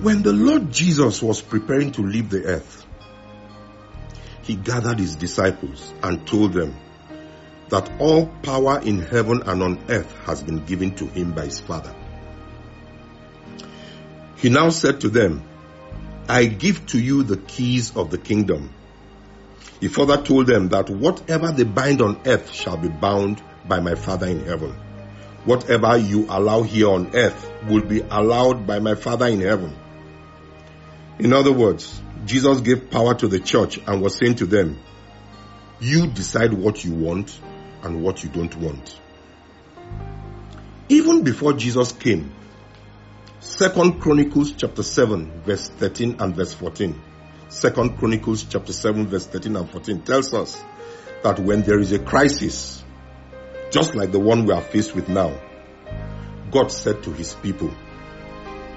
When 0.00 0.22
the 0.22 0.32
Lord 0.32 0.70
Jesus 0.70 1.20
was 1.20 1.42
preparing 1.42 1.90
to 1.92 2.02
leave 2.02 2.30
the 2.30 2.44
earth, 2.44 2.86
he 4.42 4.54
gathered 4.54 5.00
his 5.00 5.16
disciples 5.16 5.92
and 6.04 6.24
told 6.24 6.52
them 6.52 6.76
that 7.70 7.90
all 7.98 8.26
power 8.44 8.80
in 8.80 9.00
heaven 9.00 9.42
and 9.44 9.60
on 9.60 9.84
earth 9.88 10.16
has 10.24 10.40
been 10.40 10.64
given 10.64 10.94
to 10.94 11.06
him 11.06 11.32
by 11.32 11.46
his 11.46 11.58
Father. 11.58 11.92
He 14.36 14.50
now 14.50 14.68
said 14.70 15.00
to 15.00 15.08
them, 15.08 15.42
I 16.28 16.44
give 16.44 16.86
to 16.86 17.00
you 17.00 17.24
the 17.24 17.36
keys 17.36 17.96
of 17.96 18.12
the 18.12 18.18
kingdom. 18.18 18.72
He 19.80 19.88
further 19.88 20.22
told 20.22 20.46
them 20.46 20.68
that 20.68 20.88
whatever 20.90 21.50
they 21.50 21.64
bind 21.64 22.02
on 22.02 22.20
earth 22.24 22.52
shall 22.52 22.76
be 22.76 22.88
bound 22.88 23.42
by 23.66 23.80
my 23.80 23.96
Father 23.96 24.28
in 24.28 24.44
heaven. 24.44 24.76
Whatever 25.44 25.96
you 25.96 26.26
allow 26.28 26.62
here 26.62 26.88
on 26.88 27.16
earth 27.16 27.50
will 27.68 27.82
be 27.82 28.00
allowed 28.00 28.64
by 28.64 28.78
my 28.78 28.94
Father 28.94 29.26
in 29.26 29.40
heaven. 29.40 29.74
In 31.18 31.32
other 31.32 31.52
words, 31.52 32.00
Jesus 32.24 32.60
gave 32.60 32.90
power 32.90 33.14
to 33.14 33.28
the 33.28 33.40
church 33.40 33.78
and 33.86 34.00
was 34.00 34.16
saying 34.16 34.36
to 34.36 34.46
them, 34.46 34.78
you 35.80 36.06
decide 36.06 36.52
what 36.52 36.84
you 36.84 36.92
want 36.92 37.40
and 37.82 38.02
what 38.02 38.22
you 38.22 38.30
don't 38.30 38.54
want. 38.56 39.00
Even 40.88 41.22
before 41.22 41.52
Jesus 41.52 41.92
came, 41.92 42.32
Second 43.40 44.00
Chronicles 44.00 44.52
chapter 44.52 44.82
7 44.82 45.42
verse 45.42 45.68
13 45.68 46.16
and 46.20 46.34
verse 46.34 46.52
14 46.54 47.00
Second 47.48 47.96
Chronicles 47.98 48.44
chapter 48.44 48.72
7 48.72 49.06
verse 49.06 49.26
13 49.26 49.56
and 49.56 49.70
14 49.70 50.02
tells 50.02 50.34
us 50.34 50.62
that 51.22 51.38
when 51.38 51.62
there 51.62 51.78
is 51.78 51.92
a 51.92 51.98
crisis, 51.98 52.84
just 53.70 53.94
like 53.94 54.12
the 54.12 54.18
one 54.18 54.44
we 54.44 54.52
are 54.52 54.60
faced 54.60 54.94
with 54.94 55.08
now, 55.08 55.40
God 56.50 56.70
said 56.70 57.02
to 57.04 57.12
his 57.12 57.34
people, 57.34 57.72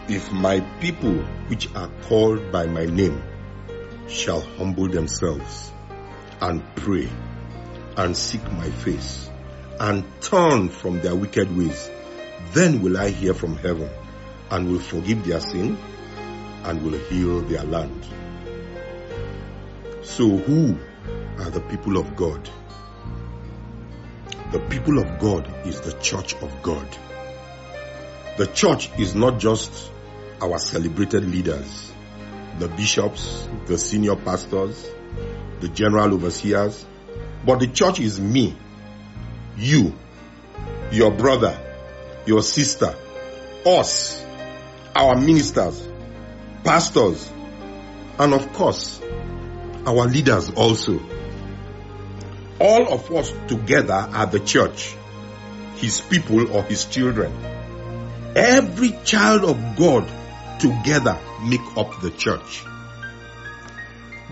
if 0.08 0.32
my 0.32 0.60
people 0.80 1.14
which 1.48 1.74
are 1.76 1.90
called 2.04 2.52
by 2.52 2.66
my 2.66 2.86
name 2.86 3.22
shall 4.08 4.42
humble 4.42 4.88
themselves 4.88 5.72
and 6.42 6.64
pray 6.76 7.10
and 7.98 8.16
seek 8.16 8.44
my 8.52 8.70
face 8.70 9.30
and 9.80 10.04
turn 10.22 10.70
from 10.70 11.02
their 11.02 11.16
wicked 11.16 11.56
ways, 11.56 11.90
then 12.54 12.82
will 12.82 12.98
I 12.98 13.10
hear 13.10 13.34
from 13.34 13.56
heaven 13.58 13.90
and 14.50 14.72
will 14.72 14.80
forgive 14.80 15.26
their 15.26 15.40
sin 15.40 15.78
and 16.64 16.84
will 16.84 16.98
heal 16.98 17.42
their 17.42 17.64
land. 17.64 18.06
So 20.04 20.28
who 20.28 20.78
are 21.40 21.50
the 21.50 21.62
people 21.62 21.98
of 21.98 22.16
God? 22.16 22.50
The 24.52 24.60
people 24.60 25.00
of 25.00 25.20
God 25.20 25.48
is 25.66 25.80
the 25.80 25.94
church 25.94 26.36
of 26.36 26.62
God. 26.62 26.86
The 28.38 28.48
church 28.48 28.89
is 28.98 29.13
not 29.13 29.39
just 29.39 29.91
our 30.41 30.58
celebrated 30.58 31.26
leaders, 31.30 31.91
the 32.60 32.67
bishops, 32.67 33.48
the 33.65 33.78
senior 33.78 34.15
pastors, 34.15 34.89
the 35.60 35.67
general 35.67 36.13
overseers, 36.13 36.86
but 37.46 37.60
the 37.60 37.67
church 37.67 38.00
is 38.00 38.20
me, 38.20 38.56
you, 39.58 39.94
your 40.91 41.12
brother, 41.12 41.58
your 42.26 42.41
sister, 42.41 42.96
us, 43.65 44.24
our 44.96 45.15
ministers, 45.15 45.88
pastors, 46.63 47.32
and 48.17 48.34
of 48.34 48.54
course, 48.54 49.02
our 49.86 50.08
leaders 50.08 50.50
also. 50.52 51.00
All 52.60 52.94
of 52.94 53.12
us 53.12 53.34
together 53.48 53.94
are 53.94 54.26
the 54.26 54.39
church, 54.39 54.96
his 55.76 56.00
people 56.00 56.56
or 56.56 56.63
his 56.63 56.86
children. 56.86 57.34
Every 58.36 58.98
child 59.04 59.44
of 59.44 59.76
God 59.76 60.10
together 60.60 61.20
make 61.44 61.78
up 61.78 62.02
the 62.02 62.12
church. 62.12 62.63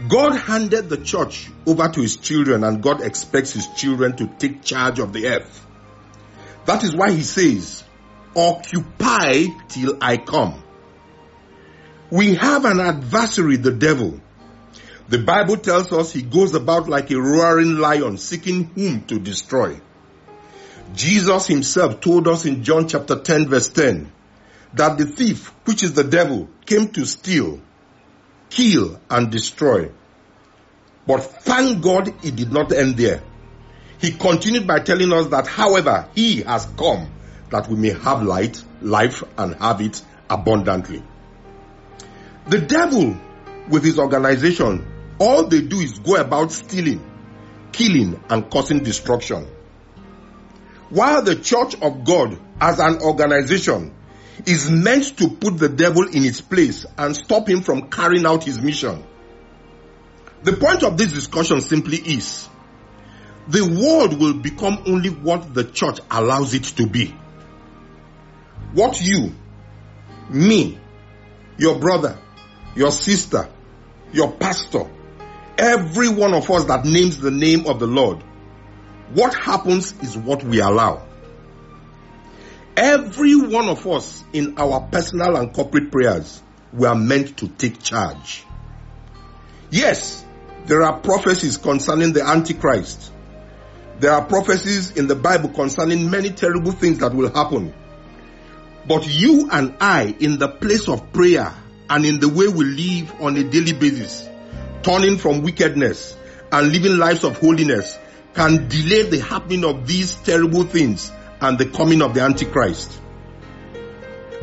God 0.08 0.36
handed 0.38 0.88
the 0.88 0.98
church 0.98 1.50
over 1.66 1.90
to 1.90 2.02
his 2.02 2.16
children 2.16 2.64
and 2.64 2.82
God 2.82 3.02
expects 3.02 3.52
his 3.52 3.68
children 3.76 4.16
to 4.18 4.28
take 4.28 4.64
charge 4.64 5.00
of 5.00 5.12
the 5.12 5.28
earth. 5.28 5.66
That 6.66 6.84
is 6.84 6.96
why 6.96 7.12
he 7.12 7.24
says, 7.24 7.84
occupy 8.36 9.46
till 9.68 9.98
I 10.00 10.18
come. 10.18 10.64
We 12.10 12.36
have 12.36 12.66
an 12.66 12.80
adversary, 12.80 13.58
the 13.58 13.72
devil. 13.72 14.22
The 15.10 15.20
Bible 15.20 15.58
tells 15.58 15.92
us 15.92 16.14
he 16.14 16.22
goes 16.22 16.54
about 16.54 16.88
like 16.88 17.12
a 17.12 17.20
roaring 17.20 17.78
lion 17.78 18.18
seeking 18.18 18.66
whom 18.76 19.02
to 19.06 19.20
destroy. 19.20 19.82
Jesus 20.94 21.48
himself 21.48 22.02
told 22.02 22.28
us 22.28 22.46
in 22.46 22.64
John 22.64 22.88
chapter 22.88 23.20
10 23.20 23.48
verse 23.48 23.70
10 23.70 24.12
that 24.74 24.98
the 24.98 25.06
thief, 25.06 25.48
which 25.66 25.84
is 25.84 25.94
the 25.94 26.04
devil, 26.04 26.48
came 26.66 26.90
to 26.90 27.06
steal, 27.06 27.60
kill 28.50 29.00
and 29.10 29.32
destroy. 29.32 29.92
But 31.08 31.24
thank 31.24 31.82
God 31.82 32.08
it 32.24 32.36
did 32.36 32.52
not 32.52 32.72
end 32.72 32.98
there. 32.98 33.24
He 34.00 34.12
continued 34.12 34.68
by 34.68 34.80
telling 34.80 35.12
us 35.12 35.28
that 35.28 35.48
however 35.48 36.08
he 36.16 36.42
has 36.42 36.66
come 36.78 37.12
that 37.50 37.68
we 37.68 37.76
may 37.76 37.90
have 37.90 38.24
light, 38.24 38.64
life 38.82 39.24
and 39.38 39.56
have 39.56 39.82
it 39.82 40.02
abundantly. 40.30 41.04
The 42.48 42.60
devil 42.60 43.18
with 43.70 43.84
his 43.84 44.00
organization, 44.00 44.86
all 45.20 45.48
they 45.48 45.62
do 45.62 45.80
is 45.80 46.00
go 46.00 46.16
about 46.16 46.52
stealing, 46.52 47.04
killing 47.72 48.24
and 48.30 48.50
causing 48.50 48.84
destruction. 48.84 49.48
While 50.90 51.22
the 51.22 51.36
church 51.36 51.76
of 51.82 52.04
God 52.04 52.40
as 52.60 52.80
an 52.80 53.02
organization 53.02 53.94
is 54.46 54.70
meant 54.70 55.18
to 55.18 55.30
put 55.30 55.58
the 55.58 55.70
devil 55.70 56.08
in 56.08 56.24
its 56.24 56.42
place 56.42 56.86
and 56.98 57.16
stop 57.16 57.48
him 57.48 57.62
from 57.62 57.90
carrying 57.90 58.26
out 58.26 58.44
his 58.44 58.62
mission. 58.62 59.04
The 60.44 60.54
point 60.54 60.84
of 60.84 60.98
this 60.98 61.12
discussion 61.12 61.62
simply 61.62 61.98
is 61.98 62.48
the 63.48 63.64
world 63.64 64.20
will 64.20 64.36
become 64.36 64.84
only 64.86 65.10
what 65.10 65.54
the 65.54 65.64
church 65.64 66.00
allows 66.10 66.54
it 66.54 66.64
to 66.64 66.88
be. 66.88 67.16
What 68.74 69.02
you, 69.02 69.34
me, 70.30 70.80
your 71.58 71.80
brother, 71.80 72.18
your 72.76 72.92
sister, 72.92 73.50
your 74.14 74.32
pastor, 74.32 74.90
every 75.58 76.10
one 76.10 76.34
of 76.34 76.50
us 76.50 76.66
that 76.66 76.86
names 76.86 77.18
the 77.20 77.32
name 77.32 77.66
of 77.68 77.80
the 77.80 77.88
Lord, 77.88 78.24
what 79.14 79.34
happens 79.34 79.94
is 80.02 80.18
what 80.18 80.44
we 80.44 80.60
allow. 80.60 81.06
Every 82.78 83.36
one 83.36 83.68
of 83.68 83.86
us 83.88 84.24
in 84.32 84.58
our 84.58 84.82
personal 84.82 85.36
and 85.36 85.54
corporate 85.54 85.92
prayers, 85.92 86.42
we 86.72 86.88
are 86.88 86.96
meant 86.96 87.38
to 87.38 87.48
take 87.48 87.82
charge. 87.82 88.46
Yes, 89.72 90.24
there 90.66 90.84
are 90.84 91.00
prophecies 91.00 91.58
concerning 91.58 92.14
the 92.14 92.24
Antichrist. 92.24 93.12
There 94.00 94.12
are 94.12 94.24
prophecies 94.24 94.92
in 94.92 95.08
the 95.08 95.16
Bible 95.16 95.50
concerning 95.50 96.10
many 96.10 96.30
terrible 96.30 96.72
things 96.72 97.00
that 97.00 97.14
will 97.14 97.34
happen. 97.34 97.74
But 98.88 99.08
you 99.08 99.50
and 99.52 99.76
I, 99.82 100.16
in 100.20 100.40
the 100.40 100.48
place 100.48 100.88
of 100.88 101.12
prayer 101.12 101.54
and 101.90 102.06
in 102.06 102.20
the 102.20 102.30
way 102.30 102.48
we 102.48 102.66
live 102.66 103.22
on 103.22 103.36
a 103.36 103.44
daily 103.44 103.74
basis, 103.74 104.28
turning 104.84 105.18
from 105.18 105.42
wickedness 105.42 106.16
and 106.52 106.72
living 106.72 106.98
lives 106.98 107.24
of 107.24 107.38
holiness, 107.40 107.98
can 108.40 108.70
delay 108.70 109.04
the 109.04 109.20
happening 109.20 109.66
of 109.66 109.86
these 109.86 110.16
terrible 110.16 110.64
things 110.64 111.12
and 111.42 111.58
the 111.58 111.66
coming 111.66 112.02
of 112.02 112.14
the 112.14 112.22
Antichrist. 112.22 112.90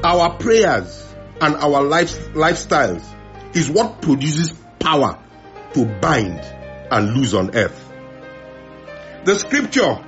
Our 0.04 0.37
prayers 0.37 1.14
and 1.40 1.54
our 1.54 1.82
life, 1.82 2.14
lifestyles 2.35 3.02
is 3.56 3.70
what 3.70 4.02
produces 4.02 4.52
power 4.78 5.18
to 5.72 5.87
bind 5.87 6.38
and 6.90 7.14
lose 7.14 7.32
on 7.32 7.56
earth. 7.56 7.90
The 9.24 9.35
scripture 9.37 10.04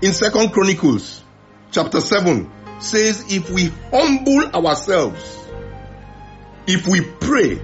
in 0.00 0.14
Second 0.14 0.52
Chronicles 0.54 1.22
chapter 1.70 2.00
7 2.00 2.50
says 2.80 3.30
if 3.30 3.50
we 3.50 3.66
humble 3.92 4.56
ourselves, 4.56 5.38
if 6.66 6.88
we 6.88 7.02
pray, 7.02 7.60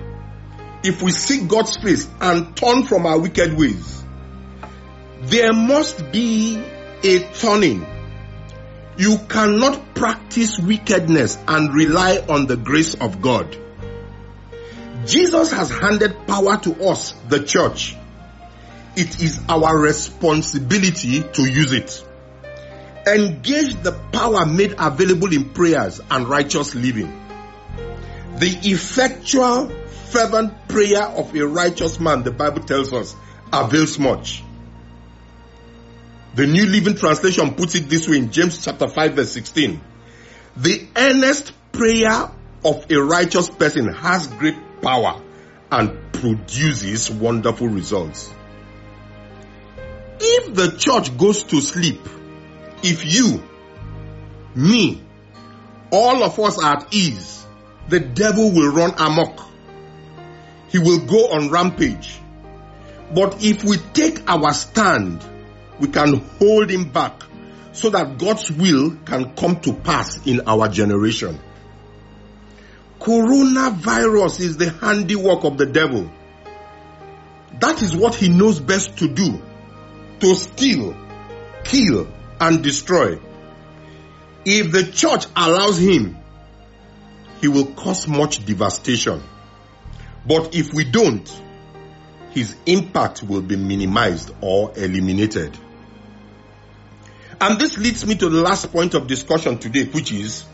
if 0.83 1.01
we 1.01 1.11
seek 1.11 1.49
God's 1.49 1.79
face 1.79 2.07
and 2.21 2.55
turn 2.55 2.83
from 2.85 3.07
our 3.07 3.19
wicked 3.19 3.57
ways, 3.57 4.04
there 5.27 5.53
must 5.53 6.13
be 6.13 6.63
a 7.03 7.19
turning 7.35 7.87
you 8.97 9.19
cannot 9.29 9.95
practice 9.95 10.59
wickedness 10.59 11.37
and 11.49 11.75
rely 11.75 12.19
on 12.29 12.47
the 12.47 12.57
grace 12.57 12.95
of 12.95 13.21
God. 13.21 13.57
Jesus 15.07 15.51
has 15.53 15.69
handed 15.69 16.27
power 16.27 16.57
to 16.59 16.89
us, 16.89 17.13
the 17.29 17.43
church. 17.43 17.97
It 18.97 19.21
is 19.21 19.41
our 19.49 19.77
responsibility 19.77 21.23
to 21.23 21.43
use 21.43 21.73
it. 21.73 22.05
Engage 23.07 23.75
the 23.83 23.93
power 24.13 24.47
made 24.47 24.77
available 24.79 25.33
in 25.33 25.51
prayers 25.51 26.01
and 26.11 26.29
righteous 26.29 26.75
living. 26.75 27.21
The 28.39 28.57
effectual, 28.63 29.69
fervent 30.11 30.69
prayer 30.69 31.03
of 31.03 31.35
a 31.35 31.47
righteous 31.47 31.99
man, 31.99 32.23
the 32.23 32.31
Bible 32.31 32.63
tells 32.63 32.93
us, 32.93 33.15
avails 33.53 33.99
much. 33.99 34.45
The 36.35 36.49
New 36.49 36.67
Living 36.67 36.97
Translation 36.97 37.55
puts 37.55 37.77
it 37.77 37.89
this 37.89 38.09
way 38.09 38.19
in 38.19 38.33
James 38.33 38.65
chapter 38.65 38.89
5 38.89 39.13
verse 39.13 39.31
16. 39.31 39.81
The 40.57 40.89
earnest 40.97 41.53
prayer 41.71 42.29
of 42.65 42.91
a 42.91 42.97
righteous 42.97 43.49
person 43.49 43.87
has 43.93 44.27
great 44.27 44.57
power 44.83 45.23
and 45.71 46.13
produces 46.13 47.09
wonderful 47.09 47.69
results. 47.69 48.33
If 50.19 50.55
the 50.55 50.77
church 50.77 51.17
goes 51.17 51.45
to 51.45 51.61
sleep, 51.61 52.01
if 52.83 53.05
you, 53.15 53.41
me, 54.57 55.03
all 55.93 56.25
of 56.25 56.37
us 56.41 56.59
are 56.59 56.79
at 56.79 56.93
ease, 56.93 57.47
the 57.89 58.01
devil 58.01 58.51
will 58.51 58.73
run 58.73 58.95
amok. 58.99 59.41
He 60.69 60.81
will 60.81 61.07
go 61.07 61.33
on 61.35 61.51
rampage. 61.51 62.19
But 63.15 63.45
if 63.45 63.63
we 63.63 63.77
take 63.77 64.29
our 64.29 64.53
stand, 64.53 65.25
we 65.81 65.89
can 65.89 66.17
hold 66.39 66.71
him 66.71 66.91
back 66.91 67.23
so 67.73 67.91
that 67.91 68.19
God's 68.19 68.51
will 68.51 68.97
can 69.05 69.35
come 69.35 69.61
to 69.63 69.73
pass 69.73 70.25
in 70.27 70.43
our 70.47 70.69
generation. 70.69 71.39
Coronavirus 73.01 74.41
is 74.41 74.57
the 74.57 74.71
handiwork 74.71 75.45
of 75.45 75.59
the 75.59 75.67
devil. 75.67 76.11
That 77.61 77.83
is 77.83 77.95
what 77.95 78.15
he 78.15 78.29
knows 78.29 78.61
best 78.61 78.99
to 78.99 79.09
do. 79.09 79.43
To 80.21 80.35
steal, 80.35 80.97
kill, 81.65 82.09
and 82.41 82.63
destroy. 82.63 83.19
If 84.45 84.73
the 84.73 84.85
church 84.85 85.27
allows 85.37 85.79
him, 85.79 86.17
he 87.41 87.49
will 87.49 87.67
cause 87.75 88.07
much 88.07 88.47
devastation. 88.47 89.23
But 90.27 90.55
if 90.55 90.73
we 90.73 90.85
don't, 90.85 91.29
his 92.31 92.57
impact 92.67 93.23
will 93.23 93.43
be 93.43 93.57
minimized 93.57 94.33
or 94.41 94.73
eliminated. 94.77 95.57
And 97.41 97.59
this 97.59 97.79
leads 97.79 98.07
me 98.07 98.15
to 98.17 98.29
the 98.29 98.41
last 98.41 98.73
point 98.73 98.95
of 98.95 99.07
discussion 99.07 99.59
today, 99.59 99.85
which 99.85 100.13
is 100.13 100.45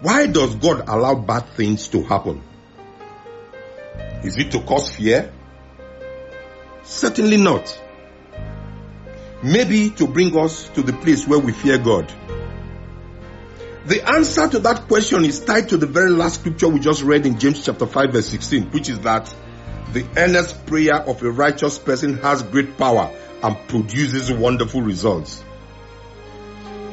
why 0.00 0.26
does 0.26 0.54
God 0.56 0.84
allow 0.88 1.14
bad 1.14 1.46
things 1.50 1.88
to 1.88 2.02
happen? 2.02 2.42
Is 4.22 4.36
it 4.38 4.50
to 4.52 4.60
cause 4.60 4.90
fear? 4.90 5.32
Certainly 6.82 7.38
not. 7.38 7.80
Maybe 9.42 9.90
to 9.90 10.06
bring 10.06 10.36
us 10.38 10.68
to 10.70 10.82
the 10.82 10.92
place 10.92 11.26
where 11.26 11.38
we 11.38 11.52
fear 11.52 11.78
God. 11.78 12.12
The 13.86 14.02
answer 14.02 14.48
to 14.48 14.58
that 14.60 14.88
question 14.88 15.26
is 15.26 15.40
tied 15.40 15.68
to 15.68 15.76
the 15.76 15.86
very 15.86 16.10
last 16.10 16.40
scripture 16.40 16.68
we 16.68 16.80
just 16.80 17.02
read 17.02 17.26
in 17.26 17.38
James 17.38 17.62
chapter 17.64 17.86
5 17.86 18.12
verse 18.12 18.28
16, 18.28 18.70
which 18.70 18.88
is 18.88 19.00
that 19.00 19.34
the 19.92 20.06
earnest 20.16 20.64
prayer 20.64 20.96
of 20.96 21.22
a 21.22 21.30
righteous 21.30 21.78
person 21.78 22.16
has 22.18 22.42
great 22.42 22.78
power 22.78 23.14
and 23.42 23.68
produces 23.68 24.32
wonderful 24.32 24.80
results. 24.80 25.43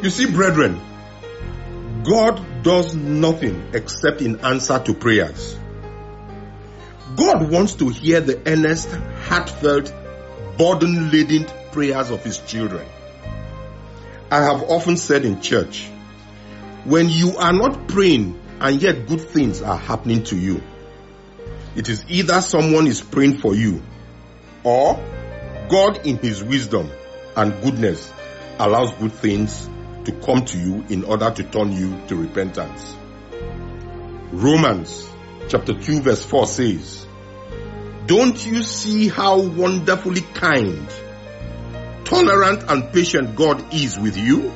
You 0.02 0.10
see, 0.10 0.26
brethren, 0.26 0.82
God 2.04 2.64
does 2.64 2.96
nothing 2.96 3.70
except 3.74 4.22
in 4.22 4.40
answer 4.40 4.80
to 4.80 4.96
prayers. 4.96 5.60
God 7.16 7.52
wants 7.52 7.76
to 7.76 7.90
hear 7.90 8.20
the 8.20 8.42
earnest, 8.48 8.90
heartfelt, 9.26 9.94
burden 10.58 11.12
laden 11.12 11.46
prayers 11.72 12.10
of 12.10 12.24
His 12.24 12.40
children. 12.40 12.88
I 14.32 14.44
have 14.44 14.64
often 14.64 14.98
said 14.98 15.24
in 15.24 15.40
church, 15.40 15.88
when 16.84 17.08
you 17.08 17.38
are 17.38 17.54
not 17.54 17.88
praying 17.88 18.42
and 18.60 18.82
yet 18.82 19.08
good 19.08 19.22
things 19.22 19.62
are 19.62 19.78
happening 19.78 20.24
to 20.26 20.36
you, 20.36 20.64
it 21.76 21.90
is 21.90 22.06
either 22.10 22.42
someone 22.42 22.88
is 22.88 23.02
praying 23.02 23.38
for 23.38 23.54
you 23.54 23.84
or 24.64 24.96
God 25.70 26.08
in 26.08 26.18
His 26.18 26.44
wisdom 26.44 26.90
and 27.36 27.62
goodness 27.62 28.12
allows 28.58 28.94
good 28.94 29.14
things 29.14 29.70
to 30.06 30.12
come 30.12 30.46
to 30.46 30.58
you 30.58 30.84
in 30.90 31.04
order 31.04 31.30
to 31.32 31.44
turn 31.44 31.72
you 31.72 32.00
to 32.08 32.16
repentance. 32.16 32.96
Romans 34.32 35.10
chapter 35.50 35.74
2 35.74 36.02
verse 36.02 36.24
4 36.24 36.48
says, 36.48 37.06
Don't 38.06 38.46
you 38.46 38.64
see 38.64 39.10
how 39.10 39.42
wonderfully 39.42 40.22
kind, 40.22 40.88
tolerant 42.06 42.64
and 42.70 42.92
patient 42.94 43.36
God 43.36 43.74
is 43.74 44.00
with 44.00 44.18
you? 44.18 44.52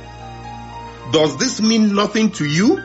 Does 1.12 1.38
this 1.38 1.62
mean 1.62 1.94
nothing 1.94 2.32
to 2.34 2.46
you? 2.46 2.82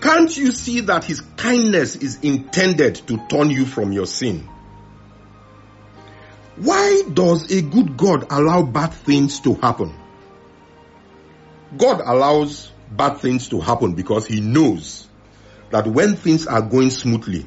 Can't 0.00 0.36
you 0.36 0.52
see 0.52 0.80
that 0.82 1.04
his 1.04 1.20
kindness 1.36 1.96
is 1.96 2.20
intended 2.22 2.94
to 3.08 3.18
turn 3.28 3.50
you 3.50 3.66
from 3.66 3.92
your 3.92 4.06
sin? 4.06 4.48
Why 6.56 7.02
does 7.12 7.50
a 7.52 7.62
good 7.62 7.96
God 7.96 8.26
allow 8.30 8.62
bad 8.62 8.92
things 8.92 9.40
to 9.40 9.54
happen? 9.54 9.94
God 11.76 12.00
allows 12.04 12.72
bad 12.90 13.18
things 13.18 13.48
to 13.48 13.60
happen 13.60 13.94
because 13.94 14.26
he 14.26 14.40
knows 14.40 15.08
that 15.70 15.86
when 15.86 16.16
things 16.16 16.46
are 16.46 16.62
going 16.62 16.90
smoothly, 16.90 17.46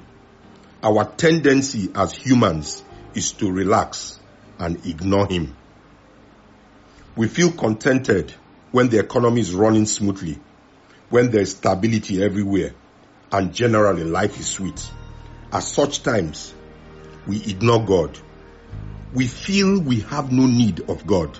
our 0.84 1.06
tendency 1.06 1.90
as 1.96 2.14
humans 2.14 2.84
is 3.16 3.32
to 3.34 3.52
relax 3.52 4.20
and 4.60 4.86
ignore 4.86 5.28
him. 5.28 5.56
We 7.16 7.28
feel 7.28 7.52
contented 7.52 8.34
when 8.72 8.90
the 8.90 9.00
economy 9.00 9.42
is 9.42 9.54
running 9.54 9.86
smoothly, 9.86 10.40
when 11.10 11.32
there 11.32 11.42
is 11.42 11.52
stability 11.52 12.24
everywhere, 12.24 12.74
and 13.32 13.54
generally 13.54 14.04
life 14.04 14.40
is 14.40 14.48
sweet. 14.48 14.92
At 15.52 15.64
such 15.64 16.04
times, 16.04 16.54
we 17.28 17.38
ignore 17.44 17.86
God. 17.86 18.18
We 19.14 19.28
feel 19.28 19.80
we 19.82 20.02
have 20.02 20.32
no 20.32 20.46
need 20.46 20.90
of 20.90 21.06
God. 21.06 21.38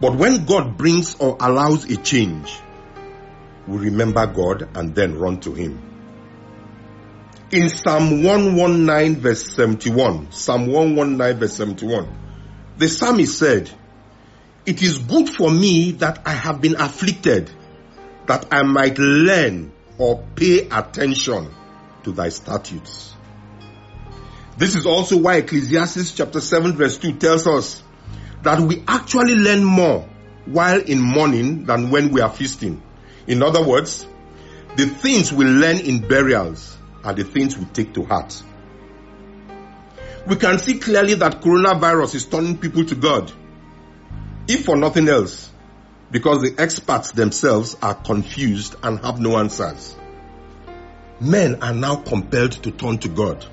But 0.00 0.14
when 0.16 0.44
God 0.44 0.76
brings 0.76 1.16
or 1.16 1.36
allows 1.40 1.84
a 1.90 1.96
change, 1.96 2.56
we 3.66 3.78
remember 3.78 4.26
God 4.26 4.68
and 4.74 4.94
then 4.94 5.18
run 5.18 5.40
to 5.40 5.52
Him. 5.52 5.82
In 7.50 7.68
Psalm 7.68 8.22
119 8.22 9.20
verse 9.20 9.54
71, 9.54 10.32
Psalm 10.32 10.66
119 10.66 11.40
verse 11.40 11.54
71, 11.54 12.08
the 12.76 12.88
psalmist 12.88 13.38
said, 13.38 13.70
It 14.66 14.82
is 14.82 14.98
good 14.98 15.28
for 15.30 15.50
me 15.50 15.92
that 15.92 16.22
I 16.26 16.32
have 16.32 16.60
been 16.60 16.76
afflicted, 16.76 17.50
that 18.26 18.46
I 18.52 18.62
might 18.62 18.98
learn 18.98 19.72
or 19.96 20.24
pay 20.36 20.68
attention 20.68 21.48
to 22.04 22.12
thy 22.12 22.28
statutes. 22.28 23.14
This 24.56 24.76
is 24.76 24.86
also 24.86 25.16
why 25.16 25.36
Ecclesiastes 25.36 26.12
chapter 26.12 26.40
7 26.40 26.74
verse 26.74 26.98
2 26.98 27.14
tells 27.14 27.46
us 27.46 27.82
that 28.42 28.60
we 28.60 28.84
actually 28.86 29.34
learn 29.34 29.64
more 29.64 30.08
while 30.46 30.80
in 30.80 31.00
mourning 31.00 31.64
than 31.64 31.90
when 31.90 32.10
we 32.10 32.20
are 32.20 32.30
feasting. 32.30 32.82
In 33.26 33.42
other 33.42 33.64
words, 33.64 34.06
the 34.76 34.86
things 34.86 35.32
we 35.32 35.44
learn 35.44 35.78
in 35.78 36.06
burials 36.06 36.76
are 37.04 37.12
the 37.12 37.24
things 37.24 37.58
we 37.58 37.64
take 37.66 37.94
to 37.94 38.04
heart. 38.04 38.42
We 40.26 40.36
can 40.36 40.58
see 40.58 40.78
clearly 40.78 41.14
that 41.14 41.40
coronavirus 41.40 42.14
is 42.14 42.26
turning 42.26 42.58
people 42.58 42.84
to 42.84 42.94
God. 42.94 43.32
If 44.46 44.64
for 44.64 44.76
nothing 44.76 45.08
else, 45.08 45.50
because 46.10 46.42
the 46.42 46.54
experts 46.58 47.12
themselves 47.12 47.76
are 47.82 47.94
confused 47.94 48.76
and 48.82 48.98
have 49.00 49.20
no 49.20 49.38
answers. 49.38 49.96
Men 51.20 51.62
are 51.62 51.74
now 51.74 51.96
compelled 51.96 52.52
to 52.52 52.70
turn 52.70 52.98
to 52.98 53.08
God. 53.08 53.44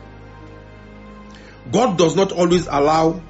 God 1.72 1.98
does 1.98 2.16
not 2.16 2.32
always 2.32 2.68
allow, 2.68 3.22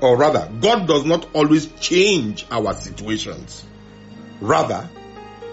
or 0.00 0.16
rather, 0.16 0.50
God 0.60 0.86
does 0.86 1.04
not 1.04 1.34
always 1.34 1.66
change 1.80 2.46
our 2.50 2.74
situations. 2.74 3.64
Rather, 4.40 4.88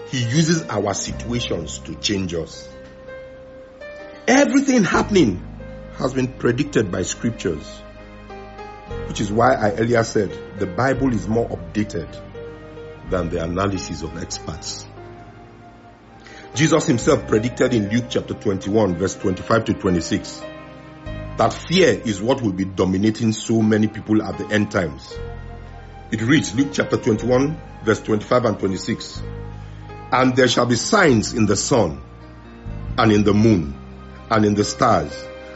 He 0.08 0.18
uses 0.22 0.62
our 0.64 0.94
situations 0.94 1.78
to 1.80 1.94
change 1.94 2.34
us. 2.34 2.68
Everything 4.26 4.84
happening 4.84 5.42
has 5.96 6.14
been 6.14 6.28
predicted 6.28 6.90
by 6.90 7.02
scriptures, 7.02 7.66
which 9.06 9.20
is 9.20 9.30
why 9.30 9.54
I 9.54 9.72
earlier 9.72 10.04
said 10.04 10.36
the 10.58 10.66
Bible 10.66 11.12
is 11.12 11.28
more 11.28 11.48
updated 11.48 12.08
than 13.10 13.28
the 13.28 13.42
analysis 13.42 14.02
of 14.02 14.16
experts. 14.20 14.86
Jesus 16.54 16.86
himself 16.86 17.26
predicted 17.26 17.74
in 17.74 17.88
Luke 17.88 18.04
chapter 18.08 18.34
21 18.34 18.96
verse 18.96 19.16
25 19.16 19.64
to 19.66 19.74
26 19.74 20.40
that 21.36 21.52
fear 21.52 22.00
is 22.04 22.22
what 22.22 22.42
will 22.42 22.52
be 22.52 22.64
dominating 22.64 23.32
so 23.32 23.60
many 23.60 23.88
people 23.88 24.22
at 24.22 24.38
the 24.38 24.46
end 24.48 24.70
times. 24.70 25.18
It 26.12 26.22
reads 26.22 26.54
Luke 26.54 26.70
chapter 26.72 26.96
21 26.96 27.60
verse 27.84 28.00
25 28.00 28.44
and 28.44 28.58
26. 28.58 29.22
And 30.12 30.36
there 30.36 30.48
shall 30.48 30.66
be 30.66 30.76
signs 30.76 31.34
in 31.34 31.46
the 31.46 31.56
sun 31.56 32.02
and 32.96 33.12
in 33.12 33.24
the 33.24 33.34
moon 33.34 33.74
and 34.30 34.44
in 34.44 34.54
the 34.54 34.64
stars 34.64 35.12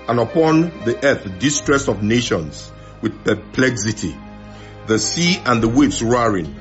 and 0.08 0.18
upon 0.18 0.62
the 0.84 0.98
earth 1.04 1.38
distress 1.38 1.88
of 1.88 2.02
nations 2.02 2.70
with 3.00 3.24
perplexity, 3.24 4.16
the 4.86 4.98
sea 4.98 5.40
and 5.44 5.62
the 5.62 5.68
waves 5.68 6.02
roaring, 6.02 6.54